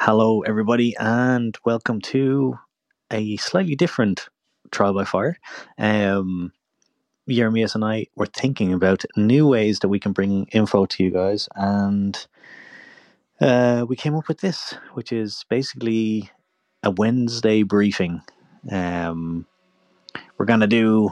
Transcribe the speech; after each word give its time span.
Hello, 0.00 0.42
everybody, 0.42 0.94
and 1.00 1.58
welcome 1.64 2.00
to 2.02 2.56
a 3.12 3.36
slightly 3.38 3.74
different 3.74 4.28
trial 4.70 4.94
by 4.94 5.02
fire. 5.02 5.36
Um, 5.76 6.52
Jeremias 7.28 7.74
and 7.74 7.84
I 7.84 8.06
were 8.14 8.26
thinking 8.26 8.72
about 8.72 9.04
new 9.16 9.48
ways 9.48 9.80
that 9.80 9.88
we 9.88 9.98
can 9.98 10.12
bring 10.12 10.46
info 10.52 10.86
to 10.86 11.02
you 11.02 11.10
guys, 11.10 11.48
and 11.56 12.26
uh, 13.40 13.86
we 13.88 13.96
came 13.96 14.14
up 14.14 14.28
with 14.28 14.38
this, 14.38 14.72
which 14.94 15.10
is 15.10 15.44
basically 15.50 16.30
a 16.84 16.92
Wednesday 16.92 17.64
briefing. 17.64 18.22
Um, 18.70 19.46
we're 20.38 20.46
going 20.46 20.60
to 20.60 20.68
do 20.68 21.10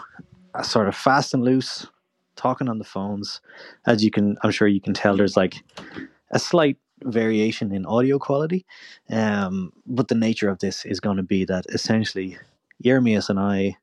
a 0.55 0.63
sort 0.63 0.87
of 0.87 0.95
fast 0.95 1.35
and 1.35 1.43
loose 1.43 1.89
talking 2.37 2.69
on 2.69 2.79
the 2.79 2.85
phones. 2.85 3.41
As 3.85 4.05
you 4.05 4.13
can, 4.13 4.37
I'm 4.45 4.53
sure 4.53 4.69
you 4.69 4.81
can 4.81 4.95
tell, 4.95 5.17
there's 5.17 5.37
like 5.37 5.57
a 6.31 6.39
slight 6.39 6.77
variation 7.05 7.73
in 7.73 7.87
audio 7.87 8.19
quality. 8.19 8.65
Um, 9.11 9.73
but 9.87 10.09
the 10.09 10.15
nature 10.15 10.49
of 10.49 10.59
this 10.59 10.85
is 10.85 11.01
going 11.01 11.17
to 11.17 11.23
be 11.23 11.45
that 11.45 11.67
essentially 11.69 12.39
Jeremias 12.83 13.29
and 13.29 13.39
I 13.39 13.77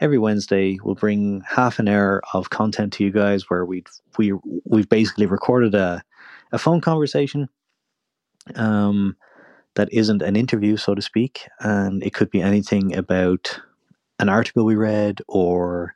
every 0.00 0.18
Wednesday 0.18 0.78
will 0.82 0.94
bring 0.94 1.42
half 1.46 1.78
an 1.78 1.88
hour 1.88 2.20
of 2.32 2.50
content 2.50 2.92
to 2.94 3.04
you 3.04 3.10
guys 3.10 3.48
where 3.48 3.64
we 3.64 3.84
we 4.18 4.32
we've 4.64 4.88
basically 4.88 5.26
recorded 5.26 5.74
a 5.74 6.02
a 6.52 6.58
phone 6.58 6.80
conversation 6.80 7.48
um 8.56 9.16
that 9.74 9.88
isn't 9.92 10.22
an 10.22 10.36
interview 10.36 10.76
so 10.76 10.94
to 10.94 11.02
speak 11.02 11.48
and 11.60 12.02
it 12.02 12.12
could 12.12 12.30
be 12.30 12.42
anything 12.42 12.94
about 12.94 13.60
an 14.18 14.28
article 14.28 14.64
we 14.64 14.76
read 14.76 15.20
or 15.28 15.94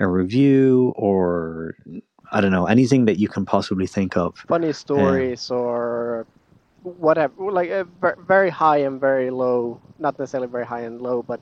a 0.00 0.06
review 0.06 0.92
or 0.96 1.76
I 2.34 2.40
don't 2.40 2.50
know 2.50 2.66
anything 2.66 3.04
that 3.04 3.16
you 3.20 3.28
can 3.28 3.46
possibly 3.46 3.86
think 3.86 4.16
of. 4.16 4.34
Funny 4.48 4.72
stories 4.72 5.52
or 5.52 6.26
whatever, 6.82 7.32
like 7.52 7.70
a 7.70 7.86
very 8.26 8.50
high 8.50 8.78
and 8.78 9.00
very 9.00 9.30
low, 9.30 9.80
not 10.00 10.18
necessarily 10.18 10.48
very 10.48 10.66
high 10.66 10.80
and 10.80 11.00
low, 11.00 11.22
but 11.22 11.40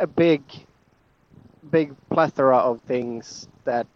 a 0.00 0.06
big, 0.08 0.42
big 1.70 1.94
plethora 2.10 2.58
of 2.58 2.80
things 2.82 3.46
that 3.64 3.86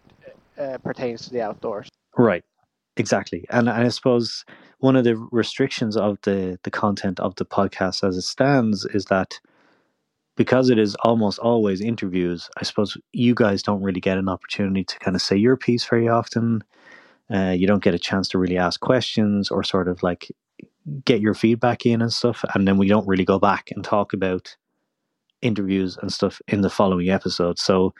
uh, 0.57 0.77
pertains 0.77 1.23
to 1.25 1.31
the 1.31 1.41
outdoors. 1.41 1.89
Right, 2.17 2.45
exactly, 2.95 3.45
and 3.49 3.69
I 3.69 3.89
suppose 3.89 4.45
one 4.79 4.95
of 4.95 5.03
the 5.03 5.17
restrictions 5.31 5.97
of 5.97 6.17
the 6.23 6.57
the 6.63 6.71
content 6.71 7.19
of 7.19 7.35
the 7.35 7.45
podcast 7.45 8.07
as 8.07 8.15
it 8.15 8.21
stands 8.21 8.85
is 8.85 9.05
that 9.05 9.37
because 10.41 10.71
it 10.71 10.79
is 10.79 10.95
almost 11.03 11.37
always 11.37 11.81
interviews, 11.81 12.49
I 12.57 12.63
suppose 12.63 12.97
you 13.13 13.35
guys 13.35 13.61
don't 13.61 13.83
really 13.83 13.99
get 13.99 14.17
an 14.17 14.27
opportunity 14.27 14.83
to 14.83 14.97
kind 14.97 15.15
of 15.15 15.21
say 15.21 15.37
your 15.37 15.55
piece 15.55 15.85
very 15.85 16.09
often. 16.09 16.63
Uh, 17.31 17.51
you 17.55 17.67
don't 17.67 17.83
get 17.83 17.93
a 17.93 17.99
chance 17.99 18.27
to 18.29 18.39
really 18.39 18.57
ask 18.57 18.79
questions 18.79 19.51
or 19.51 19.63
sort 19.63 19.87
of 19.87 20.01
like 20.01 20.31
get 21.05 21.21
your 21.21 21.35
feedback 21.35 21.85
in 21.85 22.01
and 22.01 22.11
stuff. 22.11 22.43
And 22.55 22.67
then 22.67 22.79
we 22.79 22.87
don't 22.87 23.07
really 23.07 23.23
go 23.23 23.37
back 23.37 23.69
and 23.69 23.83
talk 23.83 24.13
about 24.13 24.57
interviews 25.43 25.95
and 26.01 26.11
stuff 26.11 26.41
in 26.47 26.61
the 26.61 26.71
following 26.71 27.11
episode. 27.11 27.59
So 27.59 27.93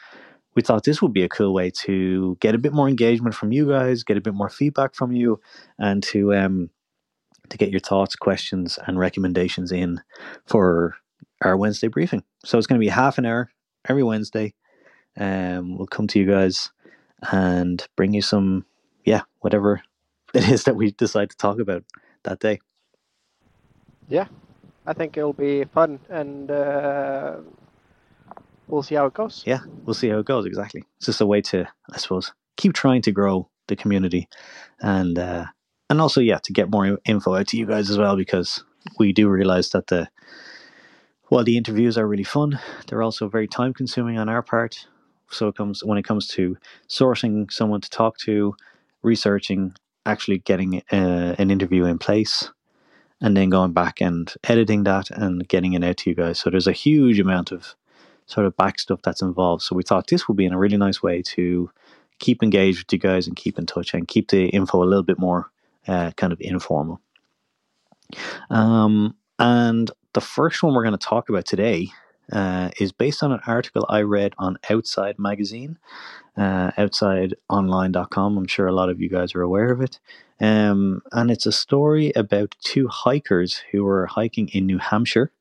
we 0.55 0.63
thought 0.63 0.83
this 0.83 0.99
would 0.99 1.13
be 1.13 1.21
a 1.21 1.29
cool 1.29 1.53
way 1.53 1.69
to 1.83 2.37
get 2.39 2.55
a 2.55 2.57
bit 2.57 2.73
more 2.73 2.89
engagement 2.89 3.35
from 3.35 3.51
you 3.51 3.69
guys, 3.69 4.01
get 4.01 4.17
a 4.17 4.21
bit 4.21 4.33
more 4.33 4.49
feedback 4.49 4.95
from 4.95 5.11
you, 5.11 5.39
and 5.77 6.01
to 6.05 6.33
um 6.33 6.71
to 7.49 7.57
get 7.57 7.69
your 7.69 7.81
thoughts, 7.81 8.15
questions, 8.15 8.79
and 8.87 8.97
recommendations 8.97 9.71
in 9.71 10.01
for 10.47 10.95
our 11.41 11.57
Wednesday 11.57 11.87
briefing. 11.87 12.23
So 12.45 12.57
it's 12.57 12.67
going 12.67 12.79
to 12.79 12.85
be 12.85 12.89
half 12.89 13.17
an 13.17 13.25
hour 13.25 13.51
every 13.87 14.03
Wednesday. 14.03 14.53
Um, 15.17 15.77
we'll 15.77 15.87
come 15.87 16.07
to 16.07 16.19
you 16.19 16.25
guys 16.25 16.71
and 17.31 17.85
bring 17.95 18.13
you 18.13 18.21
some, 18.21 18.65
yeah, 19.05 19.21
whatever 19.39 19.81
it 20.33 20.47
is 20.49 20.63
that 20.65 20.75
we 20.75 20.91
decide 20.91 21.29
to 21.29 21.37
talk 21.37 21.59
about 21.59 21.83
that 22.23 22.39
day. 22.39 22.59
Yeah, 24.07 24.27
I 24.85 24.93
think 24.93 25.17
it'll 25.17 25.33
be 25.33 25.63
fun, 25.65 25.99
and 26.09 26.51
uh, 26.51 27.37
we'll 28.67 28.83
see 28.83 28.95
how 28.95 29.05
it 29.05 29.13
goes. 29.13 29.43
Yeah, 29.45 29.59
we'll 29.85 29.93
see 29.93 30.09
how 30.09 30.19
it 30.19 30.25
goes. 30.25 30.45
Exactly. 30.45 30.83
It's 30.97 31.05
just 31.05 31.21
a 31.21 31.25
way 31.25 31.41
to, 31.41 31.67
I 31.91 31.97
suppose, 31.97 32.33
keep 32.57 32.73
trying 32.73 33.01
to 33.03 33.11
grow 33.11 33.49
the 33.67 33.75
community, 33.75 34.27
and 34.81 35.17
uh, 35.17 35.45
and 35.89 36.01
also, 36.01 36.19
yeah, 36.19 36.39
to 36.43 36.53
get 36.53 36.69
more 36.69 36.97
info 37.05 37.35
out 37.35 37.47
to 37.47 37.57
you 37.57 37.65
guys 37.65 37.89
as 37.89 37.97
well, 37.97 38.17
because 38.17 38.63
we 38.99 39.13
do 39.13 39.29
realize 39.29 39.69
that 39.69 39.87
the 39.87 40.09
while 41.31 41.45
the 41.45 41.55
interviews 41.55 41.97
are 41.97 42.05
really 42.05 42.25
fun, 42.25 42.59
they're 42.87 43.01
also 43.01 43.29
very 43.29 43.47
time 43.47 43.73
consuming 43.73 44.17
on 44.17 44.27
our 44.27 44.41
part. 44.41 44.85
So 45.29 45.47
it 45.47 45.55
comes 45.55 45.81
when 45.81 45.97
it 45.97 46.03
comes 46.03 46.27
to 46.27 46.57
sourcing 46.89 47.49
someone 47.49 47.79
to 47.79 47.89
talk 47.89 48.17
to, 48.25 48.53
researching, 49.01 49.73
actually 50.05 50.39
getting 50.39 50.83
uh, 50.91 51.35
an 51.39 51.49
interview 51.49 51.85
in 51.85 51.99
place, 51.99 52.49
and 53.21 53.37
then 53.37 53.49
going 53.49 53.71
back 53.71 54.01
and 54.01 54.33
editing 54.43 54.83
that 54.83 55.09
and 55.09 55.47
getting 55.47 55.71
it 55.71 55.85
out 55.85 55.95
to 55.97 56.09
you 56.09 56.17
guys. 56.17 56.37
So 56.37 56.49
there's 56.49 56.67
a 56.67 56.73
huge 56.73 57.17
amount 57.17 57.53
of 57.53 57.75
sort 58.25 58.45
of 58.45 58.57
back 58.57 58.77
stuff 58.77 58.99
that's 59.01 59.21
involved. 59.21 59.63
So 59.63 59.73
we 59.73 59.83
thought 59.83 60.07
this 60.07 60.27
would 60.27 60.35
be 60.35 60.45
in 60.45 60.51
a 60.51 60.59
really 60.59 60.75
nice 60.75 61.01
way 61.01 61.21
to 61.27 61.71
keep 62.19 62.43
engaged 62.43 62.79
with 62.79 62.91
you 62.91 62.99
guys 62.99 63.25
and 63.25 63.37
keep 63.37 63.57
in 63.57 63.65
touch 63.65 63.93
and 63.93 64.05
keep 64.05 64.31
the 64.31 64.47
info 64.47 64.83
a 64.83 64.91
little 64.91 65.01
bit 65.01 65.17
more 65.17 65.49
uh, 65.87 66.11
kind 66.17 66.33
of 66.33 66.41
informal. 66.41 66.99
Um, 68.49 69.15
and 69.41 69.89
the 70.13 70.21
first 70.21 70.61
one 70.61 70.75
we're 70.75 70.83
going 70.83 70.97
to 70.97 71.03
talk 71.03 71.29
about 71.29 71.45
today 71.45 71.87
uh, 72.31 72.69
is 72.79 72.91
based 72.91 73.23
on 73.23 73.31
an 73.31 73.39
article 73.47 73.87
I 73.89 74.01
read 74.01 74.35
on 74.37 74.59
Outside 74.69 75.17
Magazine, 75.17 75.79
uh, 76.37 76.69
outsideonline.com. 76.77 78.37
I'm 78.37 78.47
sure 78.47 78.67
a 78.67 78.71
lot 78.71 78.89
of 78.89 79.01
you 79.01 79.09
guys 79.09 79.33
are 79.33 79.41
aware 79.41 79.71
of 79.71 79.81
it. 79.81 79.99
Um, 80.39 81.01
and 81.11 81.31
it's 81.31 81.47
a 81.47 81.51
story 81.51 82.11
about 82.15 82.55
two 82.61 82.87
hikers 82.87 83.63
who 83.71 83.83
were 83.83 84.05
hiking 84.05 84.47
in 84.49 84.67
New 84.67 84.77
Hampshire 84.77 85.31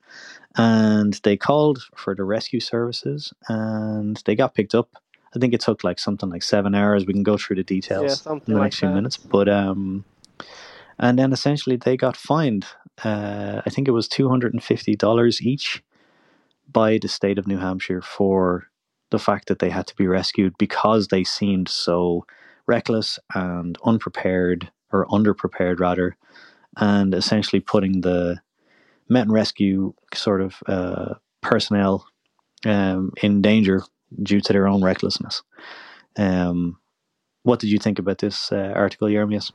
and 0.57 1.21
they 1.23 1.37
called 1.37 1.83
for 1.95 2.15
the 2.15 2.25
rescue 2.25 2.61
services 2.61 3.35
and 3.49 4.23
they 4.25 4.35
got 4.35 4.55
picked 4.55 4.75
up. 4.75 4.89
I 5.35 5.39
think 5.39 5.53
it 5.53 5.61
took 5.61 5.85
like 5.85 5.99
something 5.99 6.31
like 6.31 6.43
seven 6.43 6.75
hours. 6.75 7.05
We 7.07 7.13
can 7.13 7.23
go 7.23 7.37
through 7.37 7.57
the 7.57 7.65
details 7.65 8.25
yeah, 8.27 8.33
in 8.33 8.43
the 8.47 8.55
like 8.55 8.63
next 8.63 8.79
few 8.79 8.89
that. 8.89 8.95
minutes. 8.95 9.19
But 9.19 9.49
um, 9.49 10.07
and 11.01 11.19
then 11.19 11.33
essentially 11.33 11.77
they 11.77 11.97
got 11.97 12.17
fined. 12.17 12.67
Uh, 13.03 13.63
I 13.67 13.71
think 13.71 13.89
it 13.89 13.93
was 13.93 14.07
two 14.07 14.29
hundred 14.29 14.53
and 14.53 14.63
fifty 14.63 14.95
dollars 14.95 15.43
each 15.43 15.83
by 16.71 16.99
the 16.99 17.09
state 17.09 17.39
of 17.39 17.49
New 17.49 17.59
Hampshire 17.59 18.03
for 18.03 18.67
the 19.11 19.19
fact 19.19 19.49
that 19.49 19.59
they 19.59 19.71
had 19.71 19.89
to 19.89 19.97
be 19.97 20.07
rescued 20.07 20.55
because 20.59 21.09
they 21.09 21.25
seemed 21.25 21.69
so 21.69 22.25
reckless 22.67 23.19
and 23.35 23.77
unprepared 23.85 24.71
or 24.93 25.07
underprepared 25.07 25.81
rather, 25.81 26.17
and 26.77 27.15
essentially 27.15 27.61
putting 27.61 28.03
the 28.03 28.41
mountain 29.09 29.33
rescue 29.33 29.93
sort 30.15 30.41
of 30.41 30.63
uh, 30.67 31.15
personnel 31.41 32.07
um, 32.67 33.13
in 33.23 33.43
danger 33.43 33.83
due 34.23 34.41
to 34.41 34.53
their 34.53 34.69
own 34.69 34.85
recklessness. 34.85 35.43
Um, 36.17 36.79
what 37.43 37.59
did 37.59 37.71
you 37.71 37.79
think 37.79 37.99
about 37.99 38.19
this 38.19 38.53
uh, 38.53 38.73
article, 38.75 39.09
Jeremias? 39.09 39.53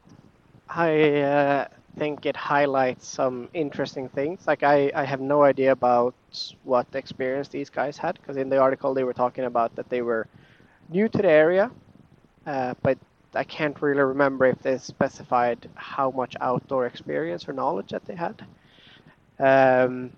I 0.69 1.21
uh, 1.21 1.67
think 1.97 2.25
it 2.25 2.35
highlights 2.35 3.07
some 3.07 3.49
interesting 3.53 4.09
things. 4.09 4.47
Like 4.47 4.63
I, 4.63 4.91
I 4.95 5.03
have 5.03 5.21
no 5.21 5.43
idea 5.43 5.71
about 5.71 6.15
what 6.63 6.87
experience 6.93 7.47
these 7.47 7.69
guys 7.69 7.97
had 7.97 8.15
because 8.19 8.37
in 8.37 8.49
the 8.49 8.57
article 8.59 8.93
they 8.93 9.03
were 9.03 9.13
talking 9.13 9.45
about 9.45 9.75
that 9.75 9.89
they 9.89 10.01
were 10.01 10.27
new 10.89 11.07
to 11.09 11.17
the 11.17 11.29
area, 11.29 11.71
uh, 12.45 12.73
but 12.81 12.97
I 13.33 13.43
can't 13.43 13.79
really 13.81 14.01
remember 14.01 14.45
if 14.45 14.61
they 14.61 14.77
specified 14.77 15.69
how 15.75 16.11
much 16.11 16.35
outdoor 16.41 16.85
experience 16.87 17.47
or 17.47 17.53
knowledge 17.53 17.89
that 17.91 18.05
they 18.05 18.15
had. 18.15 18.45
Um, 19.39 20.11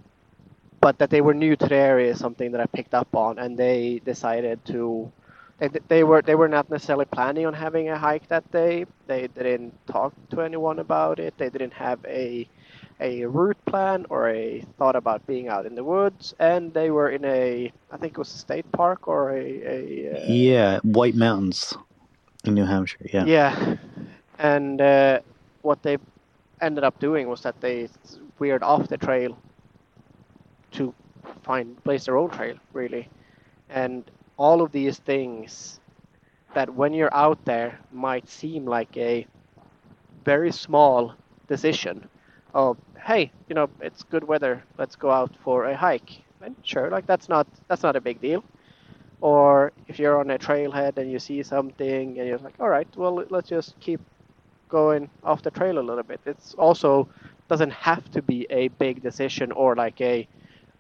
but 0.79 0.97
that 0.99 1.09
they 1.09 1.21
were 1.21 1.33
new 1.33 1.55
to 1.55 1.67
the 1.67 1.75
area 1.75 2.11
is 2.11 2.19
something 2.19 2.51
that 2.51 2.61
I 2.61 2.65
picked 2.67 2.93
up 2.93 3.15
on, 3.15 3.39
and 3.39 3.57
they 3.57 4.01
decided 4.05 4.63
to. 4.65 5.11
They, 5.59 5.69
they 5.87 6.03
were 6.03 6.21
they 6.21 6.35
were 6.35 6.47
not 6.47 6.69
necessarily 6.69 7.05
planning 7.05 7.45
on 7.45 7.53
having 7.53 7.89
a 7.89 7.97
hike 7.97 8.27
that 8.27 8.49
day. 8.51 8.85
They, 9.07 9.27
they 9.27 9.43
didn't 9.43 9.73
talk 9.87 10.13
to 10.29 10.41
anyone 10.41 10.79
about 10.79 11.19
it. 11.19 11.33
They 11.37 11.49
didn't 11.49 11.73
have 11.73 11.99
a 12.05 12.47
a 12.99 13.25
route 13.25 13.63
plan 13.65 14.05
or 14.09 14.29
a 14.29 14.61
thought 14.77 14.95
about 14.95 15.25
being 15.27 15.47
out 15.47 15.65
in 15.65 15.75
the 15.75 15.83
woods, 15.83 16.33
and 16.39 16.73
they 16.73 16.91
were 16.91 17.09
in 17.09 17.25
a 17.25 17.71
I 17.91 17.97
think 17.97 18.13
it 18.13 18.17
was 18.19 18.33
a 18.33 18.37
state 18.37 18.71
park 18.71 19.07
or 19.07 19.31
a, 19.31 19.41
a 19.41 20.13
uh, 20.13 20.25
yeah 20.27 20.79
White 20.83 21.15
Mountains 21.15 21.75
in 22.43 22.53
New 22.53 22.65
Hampshire. 22.65 23.05
Yeah. 23.11 23.25
Yeah, 23.25 23.75
and 24.37 24.79
uh, 24.79 25.19
what 25.63 25.81
they 25.81 25.97
ended 26.61 26.83
up 26.83 26.99
doing 26.99 27.27
was 27.27 27.41
that 27.41 27.59
they 27.61 27.89
veered 28.39 28.63
off 28.63 28.87
the 28.87 28.97
trail 28.97 29.37
to 30.71 30.93
find 31.43 31.83
place 31.83 32.05
their 32.05 32.17
own 32.17 32.29
trail 32.29 32.57
really, 32.73 33.09
and 33.69 34.03
all 34.37 34.61
of 34.61 34.71
these 34.71 34.99
things 34.99 35.79
that 36.53 36.73
when 36.73 36.93
you're 36.93 37.13
out 37.13 37.43
there 37.45 37.79
might 37.91 38.27
seem 38.29 38.65
like 38.65 38.95
a 38.97 39.27
very 40.25 40.51
small 40.51 41.13
decision 41.47 42.07
of 42.53 42.77
hey 43.05 43.31
you 43.49 43.55
know 43.55 43.69
it's 43.81 44.03
good 44.03 44.23
weather 44.23 44.63
let's 44.77 44.95
go 44.95 45.09
out 45.11 45.31
for 45.43 45.65
a 45.65 45.75
hike. 45.75 46.21
And 46.41 46.55
sure 46.63 46.89
like 46.89 47.05
that's 47.07 47.29
not 47.29 47.47
that's 47.67 47.83
not 47.83 47.95
a 47.95 48.01
big 48.01 48.21
deal. 48.21 48.43
Or 49.21 49.71
if 49.87 49.99
you're 49.99 50.19
on 50.19 50.29
a 50.31 50.37
trailhead 50.37 50.97
and 50.97 51.11
you 51.11 51.19
see 51.19 51.41
something 51.43 52.17
and 52.19 52.27
you're 52.27 52.37
like 52.39 52.55
all 52.59 52.69
right 52.69 52.87
well 52.95 53.25
let's 53.29 53.49
just 53.49 53.79
keep 53.79 54.01
going 54.69 55.09
off 55.23 55.41
the 55.43 55.51
trail 55.51 55.79
a 55.79 55.81
little 55.89 56.03
bit. 56.03 56.21
It's 56.25 56.53
also 56.55 57.07
doesn't 57.47 57.71
have 57.71 58.09
to 58.11 58.21
be 58.21 58.45
a 58.49 58.67
big 58.69 59.01
decision 59.01 59.51
or 59.51 59.75
like 59.75 59.99
a 60.01 60.27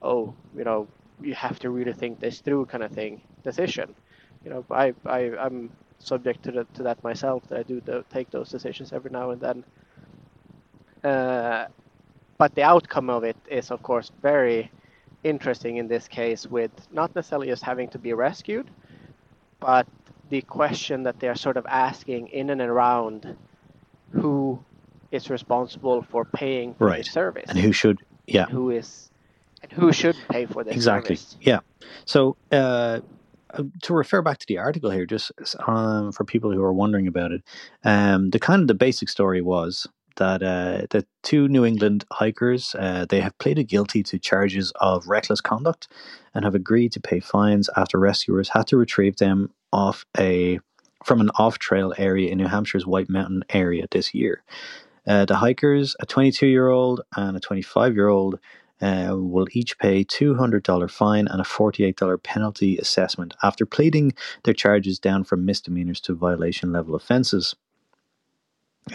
oh 0.01 0.33
you 0.55 0.63
know 0.63 0.87
you 1.21 1.33
have 1.33 1.59
to 1.59 1.69
really 1.69 1.93
think 1.93 2.19
this 2.19 2.41
through 2.41 2.65
kind 2.65 2.83
of 2.83 2.91
thing 2.91 3.21
decision. 3.51 3.87
You 4.43 4.49
know 4.51 4.61
i, 4.83 4.85
I 5.17 5.19
i'm 5.45 5.57
subject 6.11 6.39
to, 6.45 6.51
the, 6.57 6.63
to 6.75 6.81
that 6.87 6.99
myself 7.09 7.39
that 7.49 7.57
i 7.61 7.63
do 7.73 7.77
the, 7.89 7.97
take 8.15 8.27
those 8.37 8.49
decisions 8.55 8.87
every 8.97 9.11
now 9.19 9.27
and 9.33 9.41
then. 9.47 9.57
Uh, 11.11 11.65
but 12.41 12.49
the 12.55 12.63
outcome 12.73 13.09
of 13.17 13.23
it 13.31 13.37
is 13.59 13.71
of 13.75 13.79
course 13.89 14.07
very 14.21 14.59
interesting 15.23 15.73
in 15.81 15.87
this 15.87 16.05
case 16.21 16.41
with 16.57 16.71
not 16.99 17.09
necessarily 17.15 17.47
just 17.53 17.63
having 17.71 17.87
to 17.95 17.99
be 18.07 18.13
rescued 18.13 18.67
but 19.59 19.85
the 20.29 20.41
question 20.59 21.03
that 21.03 21.15
they're 21.19 21.41
sort 21.47 21.57
of 21.57 21.65
asking 21.89 22.27
in 22.39 22.49
and 22.53 22.61
around 22.61 23.35
who 24.11 24.59
is 25.11 25.29
responsible 25.29 26.01
for 26.11 26.23
paying 26.25 26.73
for 26.75 26.87
Right. 26.87 27.03
the 27.05 27.09
service. 27.09 27.49
And 27.49 27.57
who 27.57 27.71
should 27.71 27.97
yeah. 28.27 28.43
And 28.43 28.51
who 28.51 28.65
is 28.71 29.09
and 29.63 29.71
who 29.71 29.91
should 29.99 30.17
pay 30.29 30.45
for 30.45 30.63
this 30.63 30.75
exactly. 30.75 31.15
service. 31.15 31.37
yeah. 31.41 31.59
So 32.05 32.35
uh, 32.51 32.99
to 33.81 33.93
refer 33.93 34.21
back 34.21 34.37
to 34.37 34.45
the 34.47 34.57
article 34.57 34.89
here 34.89 35.05
just 35.05 35.31
um, 35.67 36.11
for 36.11 36.23
people 36.23 36.51
who 36.51 36.61
are 36.61 36.73
wondering 36.73 37.07
about 37.07 37.31
it 37.31 37.41
um, 37.83 38.29
the 38.31 38.39
kind 38.39 38.61
of 38.61 38.67
the 38.67 38.73
basic 38.73 39.09
story 39.09 39.41
was 39.41 39.87
that 40.17 40.41
uh, 40.41 40.85
the 40.89 41.05
two 41.23 41.47
new 41.47 41.65
england 41.65 42.05
hikers 42.11 42.75
uh, 42.79 43.05
they 43.09 43.21
have 43.21 43.37
pleaded 43.37 43.65
guilty 43.65 44.03
to 44.03 44.17
charges 44.17 44.71
of 44.81 45.07
reckless 45.07 45.41
conduct 45.41 45.87
and 46.33 46.45
have 46.45 46.55
agreed 46.55 46.91
to 46.91 46.99
pay 46.99 47.19
fines 47.19 47.69
after 47.75 47.99
rescuers 47.99 48.49
had 48.49 48.67
to 48.67 48.77
retrieve 48.77 49.17
them 49.17 49.51
off 49.71 50.05
a 50.17 50.59
from 51.03 51.21
an 51.21 51.29
off-trail 51.37 51.93
area 51.97 52.31
in 52.31 52.37
new 52.37 52.47
hampshire's 52.47 52.85
white 52.85 53.09
mountain 53.09 53.43
area 53.49 53.87
this 53.91 54.13
year. 54.13 54.43
Uh, 55.05 55.23
the 55.25 55.37
hikers 55.37 55.95
a 56.01 56.05
22 56.05 56.47
year 56.47 56.67
old 56.67 57.01
and 57.15 57.37
a 57.37 57.39
25 57.39 57.95
year 57.95 58.09
old 58.09 58.39
uh, 58.81 59.15
will 59.17 59.47
each 59.51 59.77
pay 59.79 60.03
$200 60.03 60.91
fine 60.91 61.27
and 61.27 61.41
a 61.41 61.43
$48 61.43 62.23
penalty 62.23 62.77
assessment 62.77 63.35
after 63.43 63.65
pleading 63.65 64.13
their 64.43 64.53
charges 64.53 64.99
down 64.99 65.23
from 65.23 65.45
misdemeanors 65.45 65.99
to 66.01 66.13
violation 66.13 66.71
level 66.71 66.95
offences. 66.95 67.55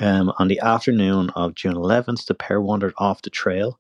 Um, 0.01 0.33
on 0.39 0.49
the 0.49 0.61
afternoon 0.61 1.31
of 1.31 1.55
June 1.55 1.75
11th, 1.75 2.27
the 2.27 2.35
pair 2.35 2.61
wandered 2.61 2.95
off 2.97 3.23
the 3.23 3.31
trail 3.31 3.79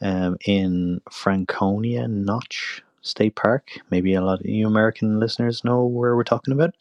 um, 0.00 0.36
in 0.46 1.00
Franconia 1.10 2.08
Notch 2.08 2.82
State 3.04 3.36
Park. 3.36 3.68
Maybe 3.90 4.14
a 4.14 4.22
lot 4.22 4.40
of 4.40 4.46
you 4.46 4.66
American 4.66 5.20
listeners 5.20 5.62
know 5.62 5.84
where 5.84 6.16
we're 6.16 6.24
talking 6.24 6.52
about. 6.52 6.74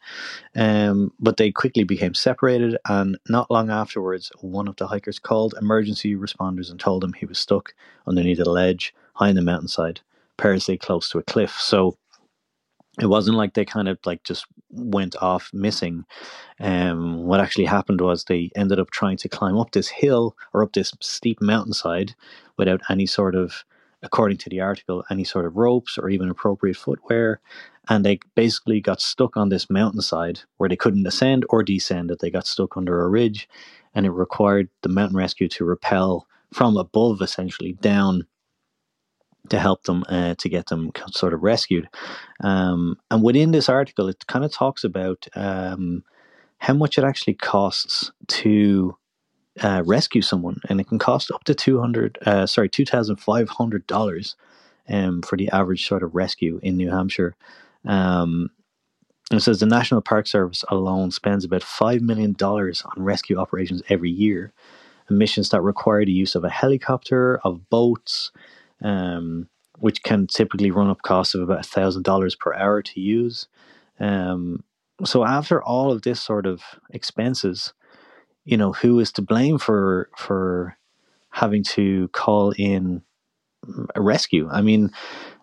Um, 0.56 1.14
but 1.20 1.38
they 1.38 1.52
quickly 1.52 1.84
became 1.84 2.14
separated, 2.16 2.78
and 2.88 3.18
not 3.30 3.52
long 3.52 3.70
afterwards, 3.70 4.32
one 4.42 4.68
of 4.68 4.78
the 4.78 4.88
hikers 4.88 5.20
called 5.20 5.54
emergency 5.62 6.16
responders 6.16 6.72
and 6.72 6.80
told 6.80 7.04
them 7.04 7.14
he 7.14 7.26
was 7.26 7.38
stuck 7.38 7.76
underneath 8.08 8.40
a 8.40 8.50
ledge 8.50 8.96
high 9.14 9.30
in 9.30 9.36
the 9.36 9.42
mountainside, 9.42 10.00
perilously 10.38 10.78
close 10.78 11.10
to 11.10 11.20
a 11.20 11.24
cliff. 11.24 11.52
So 11.60 11.98
it 13.02 13.08
wasn't 13.08 13.38
like 13.38 13.54
they 13.54 13.66
kind 13.66 13.90
of 13.90 13.98
like 14.06 14.24
just 14.24 14.46
went 14.70 15.16
off 15.22 15.50
missing. 15.52 16.06
Um, 16.60 17.26
what 17.26 17.40
actually 17.40 17.66
happened 17.66 18.02
was 18.02 18.24
they 18.24 18.52
ended 18.56 18.80
up 18.80 18.92
trying 18.92 19.18
to 19.18 19.30
climb 19.30 19.58
up 19.58 19.72
this 19.72 19.88
hill 19.88 20.36
or 20.54 20.64
up 20.64 20.74
this 20.74 20.94
steep 21.02 21.42
mountainside 21.42 22.16
without 22.58 22.82
any 22.90 23.06
sort 23.08 23.36
of, 23.36 23.66
according 24.04 24.38
to 24.38 24.50
the 24.50 24.60
article, 24.60 25.04
any 25.10 25.24
sort 25.24 25.46
of 25.46 25.56
ropes 25.56 25.98
or 25.98 26.10
even 26.10 26.30
appropriate 26.30 26.78
footwear. 26.78 27.40
And 27.90 28.06
they 28.06 28.20
basically 28.36 28.80
got 28.80 29.02
stuck 29.02 29.36
on 29.36 29.50
this 29.50 29.70
mountainside 29.70 30.42
where 30.58 30.70
they 30.70 30.76
couldn't 30.76 31.08
ascend 31.08 31.46
or 31.50 31.64
descend. 31.64 32.10
That 32.10 32.20
they 32.20 32.30
got 32.30 32.48
stuck 32.48 32.78
under 32.78 33.02
a 33.02 33.10
ridge, 33.10 33.50
and 33.94 34.06
it 34.06 34.12
required 34.12 34.70
the 34.82 34.90
mountain 34.90 35.18
rescue 35.18 35.48
to 35.50 35.66
rappel 35.66 36.28
from 36.54 36.78
above, 36.78 37.22
essentially 37.22 37.74
down, 37.74 38.28
to 39.50 39.60
help 39.60 39.84
them 39.84 40.04
uh, 40.08 40.36
to 40.38 40.50
get 40.50 40.68
them 40.68 40.92
sort 41.12 41.34
of 41.34 41.44
rescued. 41.44 41.90
Um, 42.42 42.98
and 43.12 43.24
within 43.24 43.52
this 43.52 43.68
article, 43.68 44.08
it 44.08 44.26
kind 44.28 44.46
of 44.46 44.52
talks 44.52 44.84
about 44.84 45.28
um, 45.36 46.04
how 46.60 46.74
much 46.74 46.98
it 46.98 47.04
actually 47.04 47.34
costs 47.34 48.12
to 48.28 48.96
uh, 49.62 49.84
rescue 49.86 50.22
someone, 50.22 50.60
and 50.70 50.80
it 50.80 50.88
can 50.88 51.00
cost 51.00 51.32
up 51.32 51.44
to 51.44 51.54
two 51.54 51.80
hundred, 51.80 52.18
uh, 52.26 52.46
sorry, 52.46 52.70
two 52.70 52.86
thousand 52.86 53.18
five 53.18 53.50
hundred 53.50 53.86
dollars 53.88 54.36
um, 54.90 55.22
for 55.22 55.38
the 55.38 55.50
average 55.50 55.88
sort 55.88 56.04
of 56.04 56.16
rescue 56.16 56.60
in 56.64 56.78
New 56.78 56.90
Hampshire. 56.90 57.36
Um, 57.86 58.50
and 59.32 59.40
it 59.40 59.44
says 59.44 59.60
the 59.60 59.66
National 59.66 60.02
Park 60.02 60.28
Service 60.28 60.64
alone 60.70 61.12
spends 61.12 61.46
about 61.46 61.64
five 61.64 62.02
million 62.02 62.34
dollars 62.34 62.84
on 62.84 63.04
rescue 63.04 63.38
operations 63.38 63.82
every 63.90 64.12
year, 64.12 64.52
missions 65.10 65.50
that 65.50 65.62
require 65.62 66.06
the 66.06 66.12
use 66.12 66.36
of 66.36 66.44
a 66.44 66.50
helicopter, 66.50 67.40
of 67.44 67.70
boats, 67.70 68.32
um, 68.82 69.48
which 69.80 70.04
can 70.04 70.28
typically 70.28 70.72
run 70.72 70.90
up 70.90 71.02
costs 71.02 71.36
of 71.36 71.42
about 71.42 71.66
thousand 71.66 72.04
dollars 72.04 72.36
per 72.36 72.54
hour 72.54 72.82
to 72.82 73.00
use. 73.00 73.48
Um, 74.00 74.64
so 75.04 75.24
after 75.26 75.64
all 75.64 75.92
of 75.92 76.02
this 76.02 76.22
sort 76.22 76.46
of 76.46 76.62
expenses, 76.92 77.74
you 78.46 78.58
know, 78.58 78.74
who 78.74 79.00
is 79.00 79.12
to 79.14 79.22
blame 79.22 79.58
for 79.58 80.10
for 80.18 80.78
having 81.32 81.64
to 81.64 82.08
call 82.10 82.52
in 82.58 83.02
a 83.96 84.02
rescue? 84.02 84.50
I 84.52 84.62
mean, 84.62 84.92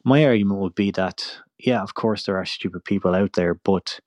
my 0.05 0.25
argument 0.25 0.61
would 0.61 0.75
be 0.75 0.91
that 0.93 1.38
yeah, 1.58 1.82
of 1.82 1.94
course 1.94 2.25
there 2.25 2.37
are 2.37 2.47
stupid 2.47 2.85
people 2.85 3.14
out 3.14 3.35
there, 3.35 3.55
but 3.55 4.00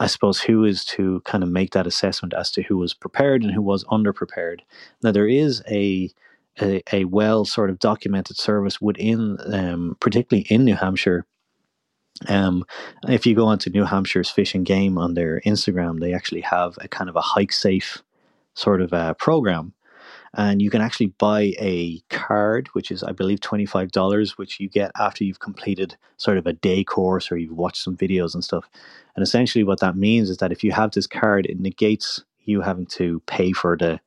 I 0.00 0.06
suppose 0.06 0.40
who 0.40 0.64
is 0.64 0.84
to 0.86 1.22
kind 1.24 1.42
of 1.42 1.50
make 1.50 1.72
that 1.72 1.86
assessment 1.86 2.34
as 2.34 2.50
to 2.52 2.62
who 2.62 2.76
was 2.76 2.94
prepared 2.94 3.42
and 3.42 3.52
who 3.52 3.62
was 3.62 3.84
underprepared. 3.84 4.60
Now 5.02 5.12
there 5.12 5.28
is 5.28 5.62
a 5.70 6.10
a, 6.60 6.82
a 6.92 7.04
well 7.04 7.44
sort 7.44 7.70
of 7.70 7.78
documented 7.78 8.36
service 8.36 8.80
within, 8.80 9.38
um, 9.52 9.96
particularly 10.00 10.46
in 10.48 10.64
New 10.64 10.76
Hampshire. 10.76 11.26
Um, 12.28 12.64
if 13.08 13.26
you 13.26 13.34
go 13.34 13.46
onto 13.46 13.70
New 13.70 13.84
Hampshire's 13.84 14.30
Fish 14.30 14.54
and 14.54 14.64
Game 14.64 14.98
on 14.98 15.14
their 15.14 15.40
Instagram, 15.40 15.98
they 15.98 16.14
actually 16.14 16.42
have 16.42 16.78
a 16.80 16.86
kind 16.86 17.10
of 17.10 17.16
a 17.16 17.20
hike 17.20 17.52
safe 17.52 18.02
sort 18.54 18.80
of 18.80 18.92
uh, 18.92 19.14
program, 19.14 19.72
and 20.36 20.60
you 20.60 20.70
can 20.70 20.80
actually 20.80 21.06
buy 21.18 21.52
a 21.60 22.00
card, 22.10 22.68
which 22.68 22.90
is 22.90 23.02
I 23.02 23.12
believe 23.12 23.40
twenty 23.40 23.66
five 23.66 23.92
dollars, 23.92 24.38
which 24.38 24.58
you 24.60 24.68
get 24.68 24.90
after 24.98 25.24
you've 25.24 25.40
completed 25.40 25.96
sort 26.16 26.38
of 26.38 26.46
a 26.46 26.52
day 26.52 26.84
course 26.84 27.30
or 27.30 27.36
you've 27.36 27.56
watched 27.56 27.82
some 27.82 27.96
videos 27.96 28.34
and 28.34 28.42
stuff. 28.42 28.68
And 29.16 29.22
essentially, 29.22 29.64
what 29.64 29.80
that 29.80 29.96
means 29.96 30.30
is 30.30 30.38
that 30.38 30.52
if 30.52 30.64
you 30.64 30.72
have 30.72 30.90
this 30.90 31.06
card, 31.06 31.46
it 31.46 31.60
negates 31.60 32.24
you 32.44 32.60
having 32.60 32.86
to 32.86 33.20
pay 33.26 33.52
for 33.52 33.76
the 33.76 34.00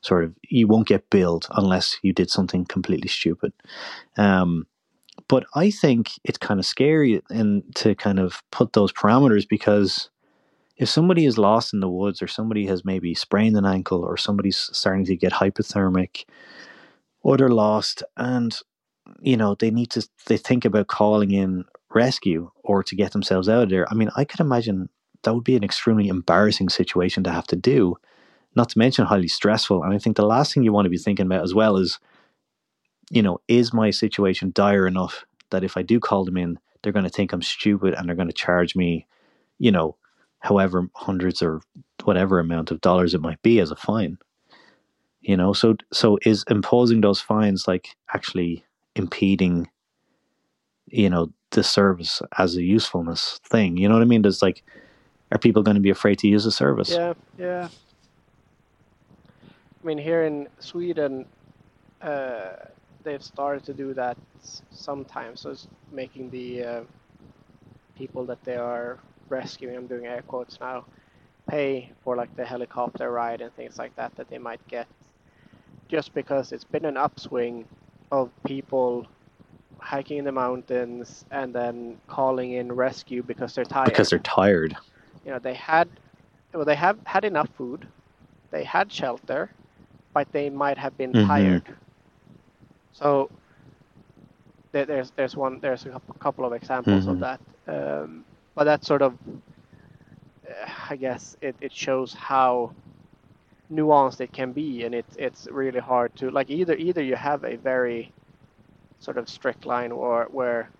sort 0.00 0.24
of 0.24 0.34
you 0.48 0.66
won't 0.66 0.88
get 0.88 1.08
billed 1.10 1.46
unless 1.52 1.96
you 2.02 2.12
did 2.12 2.30
something 2.30 2.64
completely 2.66 3.08
stupid. 3.08 3.52
Um, 4.16 4.66
but 5.28 5.46
I 5.54 5.70
think 5.70 6.10
it's 6.24 6.38
kind 6.38 6.60
of 6.60 6.66
scary 6.66 7.22
and 7.30 7.62
to 7.76 7.94
kind 7.94 8.18
of 8.18 8.42
put 8.50 8.72
those 8.72 8.92
parameters 8.92 9.48
because 9.48 10.10
if 10.76 10.88
somebody 10.88 11.24
is 11.24 11.38
lost 11.38 11.72
in 11.72 11.80
the 11.80 11.88
woods 11.88 12.20
or 12.20 12.26
somebody 12.26 12.66
has 12.66 12.84
maybe 12.84 13.14
sprained 13.14 13.56
an 13.56 13.64
ankle 13.64 14.02
or 14.02 14.16
somebody's 14.16 14.70
starting 14.72 15.04
to 15.04 15.16
get 15.16 15.32
hypothermic 15.32 16.24
or 17.22 17.36
they're 17.36 17.48
lost 17.48 18.02
and 18.16 18.58
you 19.20 19.36
know 19.36 19.54
they 19.54 19.70
need 19.70 19.90
to 19.90 20.06
they 20.26 20.36
think 20.36 20.64
about 20.64 20.86
calling 20.86 21.30
in 21.30 21.64
rescue 21.90 22.50
or 22.64 22.82
to 22.82 22.96
get 22.96 23.12
themselves 23.12 23.48
out 23.48 23.64
of 23.64 23.70
there 23.70 23.86
i 23.90 23.94
mean 23.94 24.10
i 24.16 24.24
could 24.24 24.40
imagine 24.40 24.88
that 25.22 25.34
would 25.34 25.44
be 25.44 25.56
an 25.56 25.64
extremely 25.64 26.08
embarrassing 26.08 26.68
situation 26.68 27.22
to 27.22 27.30
have 27.30 27.46
to 27.46 27.56
do 27.56 27.96
not 28.56 28.68
to 28.70 28.78
mention 28.78 29.04
highly 29.04 29.28
stressful. 29.28 29.82
And 29.82 29.92
I 29.92 29.98
think 29.98 30.16
the 30.16 30.26
last 30.26 30.54
thing 30.54 30.62
you 30.62 30.72
want 30.72 30.86
to 30.86 30.90
be 30.90 30.98
thinking 30.98 31.26
about 31.26 31.42
as 31.42 31.54
well 31.54 31.76
is, 31.76 31.98
you 33.10 33.22
know, 33.22 33.40
is 33.48 33.72
my 33.72 33.90
situation 33.90 34.52
dire 34.54 34.86
enough 34.86 35.24
that 35.50 35.64
if 35.64 35.76
I 35.76 35.82
do 35.82 36.00
call 36.00 36.24
them 36.24 36.36
in, 36.36 36.58
they're 36.82 36.92
going 36.92 37.04
to 37.04 37.10
think 37.10 37.32
I'm 37.32 37.42
stupid 37.42 37.94
and 37.94 38.08
they're 38.08 38.16
going 38.16 38.28
to 38.28 38.34
charge 38.34 38.76
me, 38.76 39.06
you 39.58 39.72
know, 39.72 39.96
however 40.44 40.86
hundreds 40.94 41.42
or 41.42 41.62
whatever 42.04 42.38
amount 42.38 42.70
of 42.70 42.80
dollars 42.82 43.14
it 43.14 43.20
might 43.22 43.40
be 43.40 43.60
as 43.60 43.70
a 43.70 43.76
fine. 43.76 44.18
You 45.22 45.38
know, 45.38 45.54
so 45.54 45.76
so 45.90 46.18
is 46.22 46.44
imposing 46.50 47.00
those 47.00 47.18
fines 47.18 47.66
like 47.66 47.96
actually 48.12 48.62
impeding, 48.94 49.70
you 50.88 51.08
know, 51.08 51.32
the 51.52 51.62
service 51.62 52.20
as 52.36 52.56
a 52.56 52.62
usefulness 52.62 53.40
thing? 53.48 53.78
You 53.78 53.88
know 53.88 53.94
what 53.94 54.02
I 54.02 54.06
mean? 54.06 54.20
There's 54.20 54.42
like, 54.42 54.62
are 55.32 55.38
people 55.38 55.62
going 55.62 55.76
to 55.76 55.80
be 55.80 55.88
afraid 55.88 56.18
to 56.18 56.28
use 56.28 56.44
the 56.44 56.52
service? 56.52 56.90
Yeah, 56.90 57.14
yeah. 57.38 57.68
I 59.82 59.86
mean, 59.86 59.96
here 59.96 60.24
in 60.24 60.46
Sweden, 60.58 61.24
uh, 62.02 62.52
they've 63.02 63.22
started 63.22 63.64
to 63.64 63.72
do 63.72 63.94
that 63.94 64.18
sometimes. 64.70 65.40
So 65.40 65.50
it's 65.52 65.68
making 65.90 66.28
the 66.28 66.64
uh, 66.64 66.80
people 67.96 68.26
that 68.26 68.44
they 68.44 68.56
are 68.56 68.98
rescuing, 69.28 69.76
I'm 69.76 69.86
doing 69.86 70.06
air 70.06 70.22
quotes 70.22 70.60
now, 70.60 70.84
pay 71.48 71.90
for 72.02 72.16
like 72.16 72.34
the 72.36 72.44
helicopter 72.44 73.10
ride 73.10 73.40
and 73.40 73.52
things 73.54 73.78
like 73.78 73.94
that 73.96 74.14
that 74.16 74.28
they 74.30 74.38
might 74.38 74.66
get, 74.68 74.86
just 75.88 76.14
because 76.14 76.52
it's 76.52 76.64
been 76.64 76.84
an 76.84 76.96
upswing 76.96 77.66
of 78.10 78.30
people 78.44 79.06
hiking 79.78 80.18
in 80.18 80.24
the 80.24 80.32
mountains 80.32 81.24
and 81.30 81.54
then 81.54 81.96
calling 82.08 82.52
in 82.52 82.72
rescue 82.72 83.22
because 83.22 83.54
they're 83.54 83.64
tired 83.64 83.86
Because 83.86 84.10
they're 84.10 84.18
tired. 84.18 84.76
you 85.24 85.30
know 85.30 85.38
they 85.38 85.54
had 85.54 85.88
well 86.52 86.64
they 86.64 86.74
have 86.74 86.98
had 87.04 87.24
enough 87.24 87.48
food 87.56 87.86
they 88.50 88.64
had 88.64 88.90
shelter 88.92 89.50
but 90.12 90.30
they 90.32 90.48
might 90.50 90.78
have 90.78 90.96
been 90.96 91.14
Mhm. 91.14 91.16
tired. 91.16 91.74
So 92.92 93.30
there's 94.72 95.10
there's 95.12 95.36
one 95.36 95.60
there's 95.60 95.86
a 95.86 96.00
couple 96.20 96.44
of 96.44 96.52
examples 96.52 97.06
of 97.08 97.18
Mhm. 97.18 97.20
that, 97.20 97.40
um, 97.68 98.24
but 98.54 98.64
that's 98.64 98.86
sort 98.86 99.02
of 99.02 99.18
uh, 100.48 100.70
I 100.90 100.96
guess 100.96 101.36
it, 101.40 101.56
it 101.60 101.72
shows 101.72 102.12
how 102.14 102.72
nuanced 103.72 104.20
it 104.20 104.32
can 104.32 104.52
be, 104.52 104.84
and 104.84 104.94
it's 104.94 105.16
it's 105.16 105.48
really 105.50 105.80
hard 105.80 106.14
to 106.16 106.30
like 106.30 106.50
either 106.50 106.74
either 106.74 107.02
you 107.02 107.16
have 107.16 107.44
a 107.44 107.56
very 107.56 108.12
sort 109.00 109.18
of 109.18 109.28
strict 109.28 109.66
line 109.66 109.92
or 109.92 110.28
where 110.30 110.70